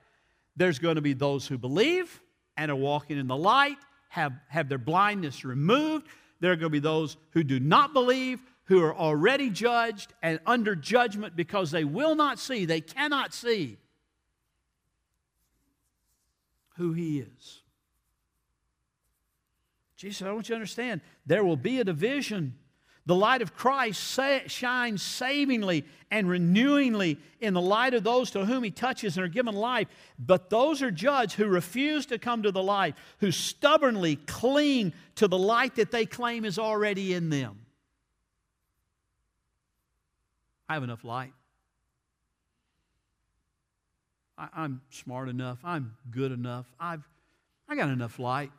There's 0.55 0.79
going 0.79 0.95
to 0.95 1.01
be 1.01 1.13
those 1.13 1.47
who 1.47 1.57
believe 1.57 2.21
and 2.57 2.69
are 2.69 2.75
walking 2.75 3.17
in 3.17 3.27
the 3.27 3.37
light, 3.37 3.77
have, 4.09 4.33
have 4.49 4.67
their 4.67 4.77
blindness 4.77 5.45
removed. 5.45 6.07
There 6.41 6.51
are 6.51 6.55
going 6.55 6.69
to 6.69 6.69
be 6.69 6.79
those 6.79 7.15
who 7.31 7.43
do 7.43 7.59
not 7.59 7.93
believe, 7.93 8.41
who 8.65 8.83
are 8.83 8.93
already 8.93 9.49
judged 9.49 10.13
and 10.21 10.39
under 10.45 10.75
judgment 10.75 11.35
because 11.35 11.71
they 11.71 11.85
will 11.85 12.15
not 12.15 12.39
see, 12.39 12.65
they 12.65 12.81
cannot 12.81 13.33
see 13.33 13.77
who 16.75 16.93
He 16.93 17.19
is. 17.19 17.61
Jesus, 19.95 20.21
I 20.21 20.31
want 20.31 20.47
you 20.47 20.53
to 20.53 20.57
understand 20.57 21.01
there 21.25 21.43
will 21.43 21.57
be 21.57 21.79
a 21.79 21.83
division 21.83 22.55
the 23.09 23.15
light 23.15 23.41
of 23.41 23.55
Christ 23.55 24.19
shines 24.45 25.01
savingly 25.01 25.83
and 26.11 26.29
renewingly 26.29 27.17
in 27.41 27.55
the 27.55 27.61
light 27.61 27.95
of 27.95 28.03
those 28.03 28.29
to 28.31 28.45
whom 28.45 28.63
he 28.63 28.69
touches 28.69 29.17
and 29.17 29.25
are 29.25 29.27
given 29.27 29.55
life. 29.55 29.87
But 30.19 30.51
those 30.51 30.83
are 30.83 30.91
judged 30.91 31.33
who 31.33 31.47
refuse 31.47 32.05
to 32.05 32.19
come 32.19 32.43
to 32.43 32.51
the 32.51 32.61
light, 32.61 32.95
who 33.17 33.31
stubbornly 33.31 34.17
cling 34.17 34.93
to 35.15 35.27
the 35.27 35.39
light 35.39 35.77
that 35.77 35.89
they 35.89 36.05
claim 36.05 36.45
is 36.45 36.59
already 36.59 37.15
in 37.15 37.31
them. 37.31 37.57
I 40.69 40.75
have 40.75 40.83
enough 40.83 41.03
light. 41.03 41.33
I, 44.37 44.49
am 44.55 44.81
smart 44.91 45.29
enough. 45.29 45.57
I'm 45.63 45.95
good 46.11 46.31
enough. 46.31 46.67
I've 46.79 47.01
I 47.67 47.75
got 47.75 47.89
enough 47.89 48.19
light 48.19 48.51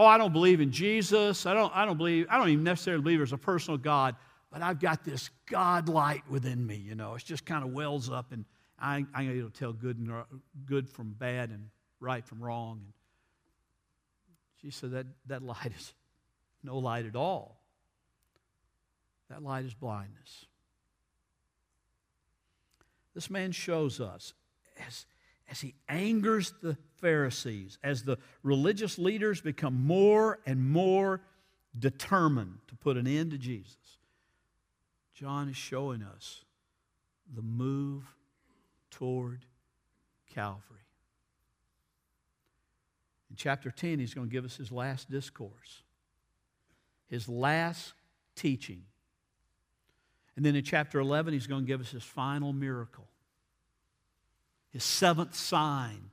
oh, 0.00 0.06
I 0.06 0.16
don't 0.16 0.32
believe 0.32 0.62
in 0.62 0.72
Jesus. 0.72 1.44
I 1.44 1.52
don't, 1.52 1.70
I 1.76 1.84
don't 1.84 1.98
believe, 1.98 2.26
I 2.30 2.38
don't 2.38 2.48
even 2.48 2.64
necessarily 2.64 3.02
believe 3.02 3.18
there's 3.18 3.34
a 3.34 3.38
personal 3.38 3.76
God, 3.76 4.16
but 4.50 4.62
I've 4.62 4.80
got 4.80 5.04
this 5.04 5.28
God 5.44 5.90
light 5.90 6.22
within 6.30 6.66
me, 6.66 6.76
you 6.76 6.94
know. 6.94 7.14
It's 7.16 7.24
just 7.24 7.44
kind 7.44 7.62
of 7.62 7.74
wells 7.74 8.08
up 8.08 8.32
and 8.32 8.46
I, 8.80 9.04
I'm 9.12 9.30
able 9.30 9.50
to 9.50 9.58
tell 9.58 9.74
good, 9.74 9.98
and, 9.98 10.10
good 10.64 10.88
from 10.88 11.12
bad 11.12 11.50
and 11.50 11.68
right 12.00 12.24
from 12.24 12.42
wrong. 12.42 12.80
And 12.82 12.92
she 14.62 14.70
said 14.70 14.92
that, 14.92 15.06
that 15.26 15.42
light 15.42 15.72
is 15.78 15.92
no 16.64 16.78
light 16.78 17.04
at 17.04 17.14
all. 17.14 17.60
That 19.28 19.42
light 19.42 19.66
is 19.66 19.74
blindness. 19.74 20.46
This 23.14 23.28
man 23.28 23.52
shows 23.52 24.00
us 24.00 24.32
as 24.86 25.04
as 25.50 25.60
he 25.60 25.74
angers 25.88 26.54
the 26.62 26.76
Pharisees, 27.00 27.78
as 27.82 28.04
the 28.04 28.18
religious 28.42 28.98
leaders 28.98 29.40
become 29.40 29.84
more 29.86 30.38
and 30.46 30.70
more 30.70 31.20
determined 31.76 32.58
to 32.68 32.76
put 32.76 32.96
an 32.96 33.06
end 33.06 33.32
to 33.32 33.38
Jesus, 33.38 33.98
John 35.12 35.48
is 35.48 35.56
showing 35.56 36.02
us 36.02 36.44
the 37.34 37.42
move 37.42 38.04
toward 38.90 39.44
Calvary. 40.32 40.62
In 43.28 43.36
chapter 43.36 43.70
10, 43.70 43.98
he's 43.98 44.14
going 44.14 44.28
to 44.28 44.32
give 44.32 44.44
us 44.44 44.56
his 44.56 44.72
last 44.72 45.10
discourse, 45.10 45.82
his 47.08 47.28
last 47.28 47.92
teaching. 48.34 48.82
And 50.36 50.44
then 50.44 50.56
in 50.56 50.64
chapter 50.64 51.00
11, 51.00 51.32
he's 51.32 51.46
going 51.46 51.62
to 51.62 51.66
give 51.66 51.80
us 51.80 51.90
his 51.90 52.02
final 52.02 52.52
miracle, 52.52 53.09
his 54.72 54.84
seventh 54.84 55.34
sign, 55.34 56.10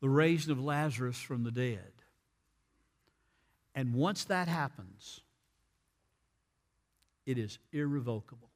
the 0.00 0.08
raising 0.08 0.52
of 0.52 0.62
Lazarus 0.62 1.18
from 1.18 1.42
the 1.42 1.50
dead. 1.50 1.92
And 3.74 3.94
once 3.94 4.24
that 4.24 4.48
happens, 4.48 5.20
it 7.26 7.38
is 7.38 7.58
irrevocable. 7.72 8.50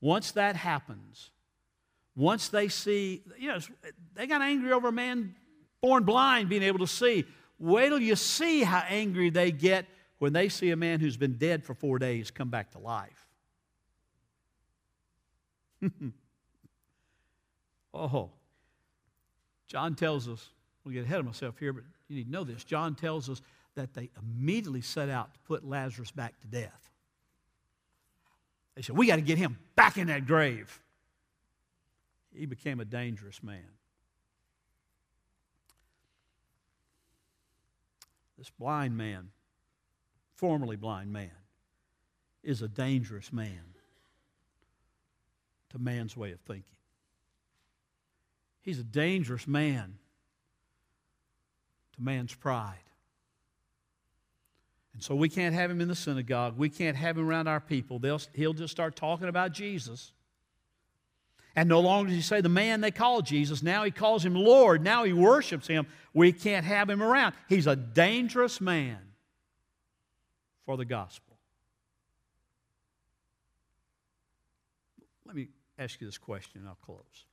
Once 0.00 0.32
that 0.32 0.56
happens, 0.56 1.30
once 2.16 2.48
they 2.48 2.68
see, 2.68 3.22
you 3.38 3.48
know, 3.48 3.58
they 4.14 4.26
got 4.26 4.42
angry 4.42 4.72
over 4.72 4.88
a 4.88 4.92
man 4.92 5.34
born 5.80 6.04
blind 6.04 6.48
being 6.48 6.62
able 6.62 6.78
to 6.80 6.86
see. 6.86 7.24
Wait 7.58 7.88
till 7.88 7.98
you 8.00 8.16
see 8.16 8.62
how 8.62 8.82
angry 8.88 9.30
they 9.30 9.52
get 9.52 9.86
when 10.18 10.32
they 10.32 10.48
see 10.48 10.70
a 10.70 10.76
man 10.76 11.00
who's 11.00 11.16
been 11.16 11.34
dead 11.34 11.64
for 11.64 11.74
four 11.74 11.98
days 11.98 12.30
come 12.30 12.48
back 12.48 12.70
to 12.72 12.78
life. 12.78 13.26
oh, 17.94 18.30
John 19.66 19.94
tells 19.94 20.28
us, 20.28 20.48
we'll 20.84 20.94
get 20.94 21.04
ahead 21.04 21.20
of 21.20 21.26
myself 21.26 21.58
here, 21.58 21.72
but 21.72 21.84
you 22.08 22.16
need 22.16 22.24
to 22.24 22.30
know 22.30 22.44
this. 22.44 22.64
John 22.64 22.94
tells 22.94 23.28
us 23.28 23.40
that 23.74 23.94
they 23.94 24.10
immediately 24.20 24.80
set 24.80 25.08
out 25.08 25.32
to 25.34 25.40
put 25.40 25.64
Lazarus 25.64 26.10
back 26.10 26.38
to 26.40 26.46
death. 26.46 26.90
They 28.74 28.82
said, 28.82 28.96
We 28.96 29.06
got 29.06 29.16
to 29.16 29.22
get 29.22 29.38
him 29.38 29.58
back 29.76 29.96
in 29.96 30.08
that 30.08 30.26
grave. 30.26 30.80
He 32.34 32.46
became 32.46 32.80
a 32.80 32.84
dangerous 32.84 33.42
man. 33.42 33.64
This 38.38 38.50
blind 38.50 38.96
man, 38.96 39.28
formerly 40.34 40.76
blind 40.76 41.12
man, 41.12 41.30
is 42.42 42.62
a 42.62 42.68
dangerous 42.68 43.32
man 43.32 43.74
to 45.70 45.78
man's 45.78 46.16
way 46.16 46.32
of 46.32 46.40
thinking. 46.40 46.64
He's 48.62 48.78
a 48.78 48.84
dangerous 48.84 49.46
man 49.46 49.94
to 51.96 52.02
man's 52.02 52.34
pride. 52.34 52.76
And 54.92 55.02
so 55.02 55.14
we 55.14 55.28
can't 55.28 55.54
have 55.54 55.70
him 55.70 55.80
in 55.80 55.88
the 55.88 55.94
synagogue. 55.94 56.58
We 56.58 56.68
can't 56.68 56.96
have 56.96 57.16
him 57.16 57.26
around 57.26 57.46
our 57.46 57.60
people. 57.60 57.98
They'll, 57.98 58.20
he'll 58.34 58.52
just 58.52 58.72
start 58.72 58.96
talking 58.96 59.28
about 59.28 59.52
Jesus. 59.52 60.12
And 61.56 61.68
no 61.68 61.80
longer 61.80 62.08
does 62.08 62.16
he 62.16 62.22
say 62.22 62.40
the 62.40 62.48
man 62.48 62.80
they 62.80 62.90
call 62.90 63.22
Jesus. 63.22 63.62
Now 63.62 63.84
he 63.84 63.90
calls 63.90 64.24
him 64.24 64.34
Lord. 64.34 64.82
Now 64.82 65.04
he 65.04 65.12
worships 65.12 65.66
him. 65.66 65.86
We 66.12 66.32
can't 66.32 66.66
have 66.66 66.90
him 66.90 67.02
around. 67.02 67.34
He's 67.48 67.66
a 67.66 67.76
dangerous 67.76 68.60
man 68.60 68.98
for 70.66 70.76
the 70.76 70.84
gospel. 70.84 71.36
Let 75.24 75.34
me 75.34 75.48
ask 75.78 76.00
you 76.00 76.06
this 76.06 76.18
question 76.18 76.60
and 76.60 76.68
I'll 76.68 76.78
close. 76.84 77.24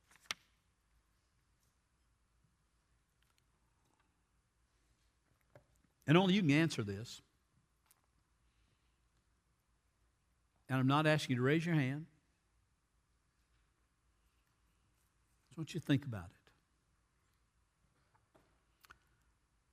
And 6.08 6.16
only 6.16 6.34
you 6.34 6.40
can 6.40 6.50
answer 6.50 6.82
this. 6.82 7.20
And 10.70 10.80
I'm 10.80 10.86
not 10.86 11.06
asking 11.06 11.34
you 11.34 11.40
to 11.40 11.42
raise 11.44 11.64
your 11.64 11.74
hand. 11.74 12.06
I 15.52 15.54
want 15.56 15.74
you 15.74 15.80
to 15.80 15.86
think 15.86 16.06
about 16.06 16.24
it. 16.24 16.52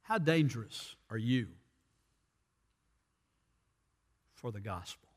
How 0.02 0.18
dangerous 0.18 0.96
are 1.10 1.18
you 1.18 1.48
for 4.34 4.52
the 4.52 4.60
gospel? 4.60 5.08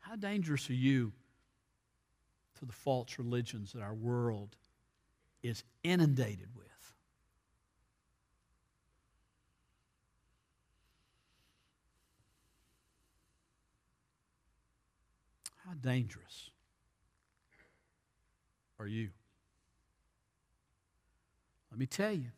How 0.00 0.16
dangerous 0.16 0.68
are 0.68 0.74
you 0.74 1.12
to 2.58 2.66
the 2.66 2.72
false 2.72 3.18
religions 3.18 3.72
that 3.72 3.80
our 3.80 3.94
world 3.94 4.56
is 5.42 5.62
inundated 5.82 6.48
with? 6.56 6.66
How 15.66 15.74
dangerous 15.74 16.50
are 18.78 18.86
you? 18.86 19.10
Let 21.70 21.78
me 21.78 21.86
tell 21.86 22.12
you, 22.12 22.30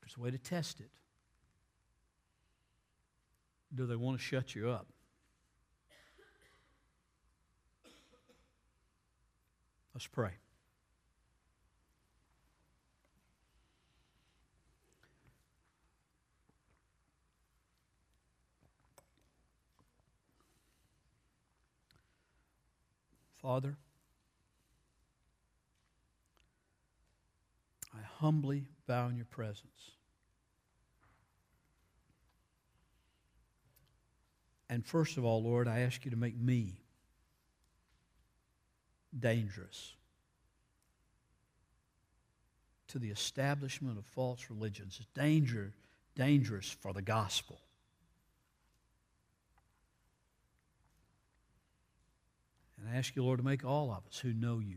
there's 0.00 0.16
a 0.16 0.20
way 0.20 0.30
to 0.30 0.38
test 0.38 0.80
it. 0.80 0.90
Do 3.74 3.86
they 3.86 3.96
want 3.96 4.18
to 4.18 4.22
shut 4.22 4.54
you 4.54 4.70
up? 4.70 4.86
Let's 9.94 10.06
pray. 10.06 10.32
Father, 23.44 23.76
I 27.94 27.98
humbly 28.16 28.64
bow 28.86 29.08
in 29.08 29.16
your 29.16 29.26
presence. 29.26 29.90
And 34.70 34.82
first 34.82 35.18
of 35.18 35.26
all, 35.26 35.42
Lord, 35.42 35.68
I 35.68 35.80
ask 35.80 36.06
you 36.06 36.10
to 36.12 36.16
make 36.16 36.38
me 36.38 36.80
dangerous 39.20 39.92
to 42.88 42.98
the 42.98 43.10
establishment 43.10 43.98
of 43.98 44.06
false 44.06 44.46
religions. 44.48 44.98
Danger, 45.14 45.74
dangerous 46.16 46.70
for 46.70 46.94
the 46.94 47.02
gospel. 47.02 47.60
And 52.84 52.94
I 52.94 52.98
ask 52.98 53.16
you, 53.16 53.24
Lord, 53.24 53.38
to 53.38 53.44
make 53.44 53.64
all 53.64 53.90
of 53.90 54.06
us 54.06 54.18
who 54.18 54.34
know 54.34 54.58
you 54.58 54.76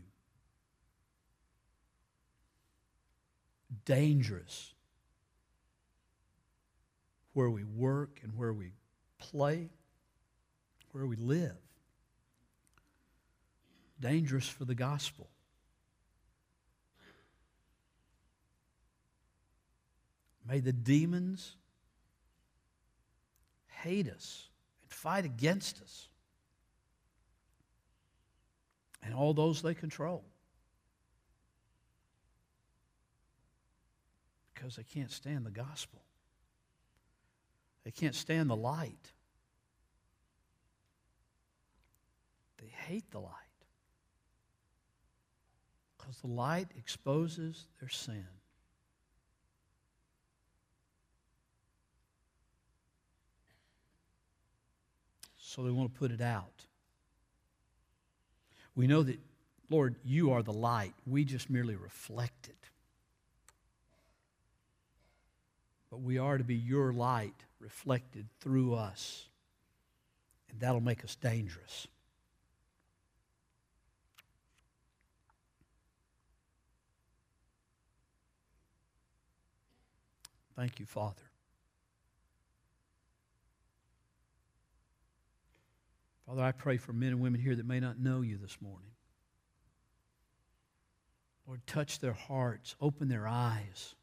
dangerous 3.84 4.72
where 7.34 7.50
we 7.50 7.64
work 7.64 8.20
and 8.22 8.34
where 8.34 8.52
we 8.52 8.72
play, 9.18 9.68
where 10.92 11.04
we 11.06 11.16
live. 11.16 11.56
Dangerous 14.00 14.48
for 14.48 14.64
the 14.64 14.74
gospel. 14.74 15.28
May 20.48 20.60
the 20.60 20.72
demons 20.72 21.56
hate 23.82 24.08
us 24.08 24.48
and 24.82 24.90
fight 24.90 25.26
against 25.26 25.82
us 25.82 26.07
and 29.08 29.16
all 29.16 29.32
those 29.32 29.62
they 29.62 29.72
control. 29.72 30.22
Because 34.52 34.76
they 34.76 34.82
can't 34.82 35.10
stand 35.10 35.46
the 35.46 35.50
gospel, 35.50 36.02
they 37.84 37.90
can't 37.90 38.14
stand 38.14 38.50
the 38.50 38.56
light. 38.56 39.12
They 42.60 42.68
hate 42.68 43.10
the 43.10 43.20
light 43.20 43.32
because 45.96 46.18
the 46.20 46.26
light 46.26 46.68
exposes 46.76 47.66
their 47.80 47.88
sin. 47.88 48.26
So 55.38 55.62
they 55.62 55.70
want 55.70 55.94
to 55.94 55.98
put 55.98 56.10
it 56.10 56.20
out. 56.20 56.67
We 58.78 58.86
know 58.86 59.02
that, 59.02 59.18
Lord, 59.70 59.96
you 60.04 60.30
are 60.30 60.44
the 60.44 60.52
light. 60.52 60.94
We 61.04 61.24
just 61.24 61.50
merely 61.50 61.74
reflect 61.74 62.46
it. 62.46 62.54
But 65.90 66.00
we 66.00 66.16
are 66.16 66.38
to 66.38 66.44
be 66.44 66.54
your 66.54 66.92
light 66.92 67.34
reflected 67.58 68.26
through 68.38 68.74
us. 68.74 69.26
And 70.48 70.60
that'll 70.60 70.80
make 70.80 71.02
us 71.02 71.16
dangerous. 71.16 71.88
Thank 80.54 80.78
you, 80.78 80.86
Father. 80.86 81.27
Father, 86.28 86.42
I 86.42 86.52
pray 86.52 86.76
for 86.76 86.92
men 86.92 87.08
and 87.08 87.20
women 87.20 87.40
here 87.40 87.56
that 87.56 87.64
may 87.64 87.80
not 87.80 87.98
know 87.98 88.20
you 88.20 88.36
this 88.36 88.58
morning. 88.60 88.90
Lord, 91.46 91.66
touch 91.66 92.00
their 92.00 92.12
hearts, 92.12 92.76
open 92.82 93.08
their 93.08 93.26
eyes, 93.26 93.94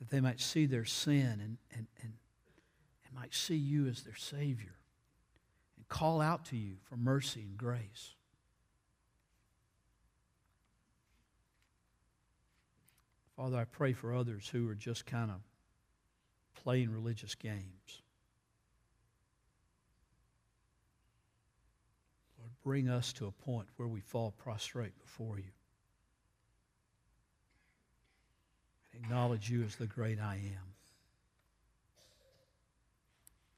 that 0.00 0.10
they 0.10 0.20
might 0.20 0.40
see 0.40 0.66
their 0.66 0.84
sin 0.84 1.38
and, 1.40 1.58
and, 1.72 1.86
and, 2.02 2.12
and 3.04 3.14
might 3.14 3.32
see 3.32 3.54
you 3.54 3.86
as 3.86 4.02
their 4.02 4.16
Savior 4.16 4.74
and 5.76 5.88
call 5.88 6.20
out 6.20 6.46
to 6.46 6.56
you 6.56 6.74
for 6.82 6.96
mercy 6.96 7.42
and 7.42 7.56
grace. 7.56 8.16
Father, 13.36 13.58
I 13.58 13.64
pray 13.64 13.92
for 13.92 14.12
others 14.12 14.48
who 14.48 14.68
are 14.68 14.74
just 14.74 15.06
kind 15.06 15.30
of 15.30 15.36
playing 16.64 16.90
religious 16.90 17.36
games. 17.36 18.02
Bring 22.62 22.88
us 22.88 23.12
to 23.14 23.26
a 23.26 23.30
point 23.30 23.68
where 23.76 23.88
we 23.88 24.00
fall 24.00 24.32
prostrate 24.38 24.98
before 25.00 25.38
you. 25.38 25.52
And 28.92 29.04
acknowledge 29.04 29.50
you 29.50 29.62
as 29.64 29.76
the 29.76 29.86
great 29.86 30.20
I 30.20 30.34
am. 30.34 30.74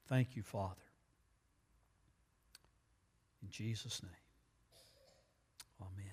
Thank 0.07 0.35
you, 0.35 0.43
Father. 0.43 0.75
In 3.41 3.49
Jesus' 3.49 4.01
name, 4.03 4.11
amen. 5.81 6.12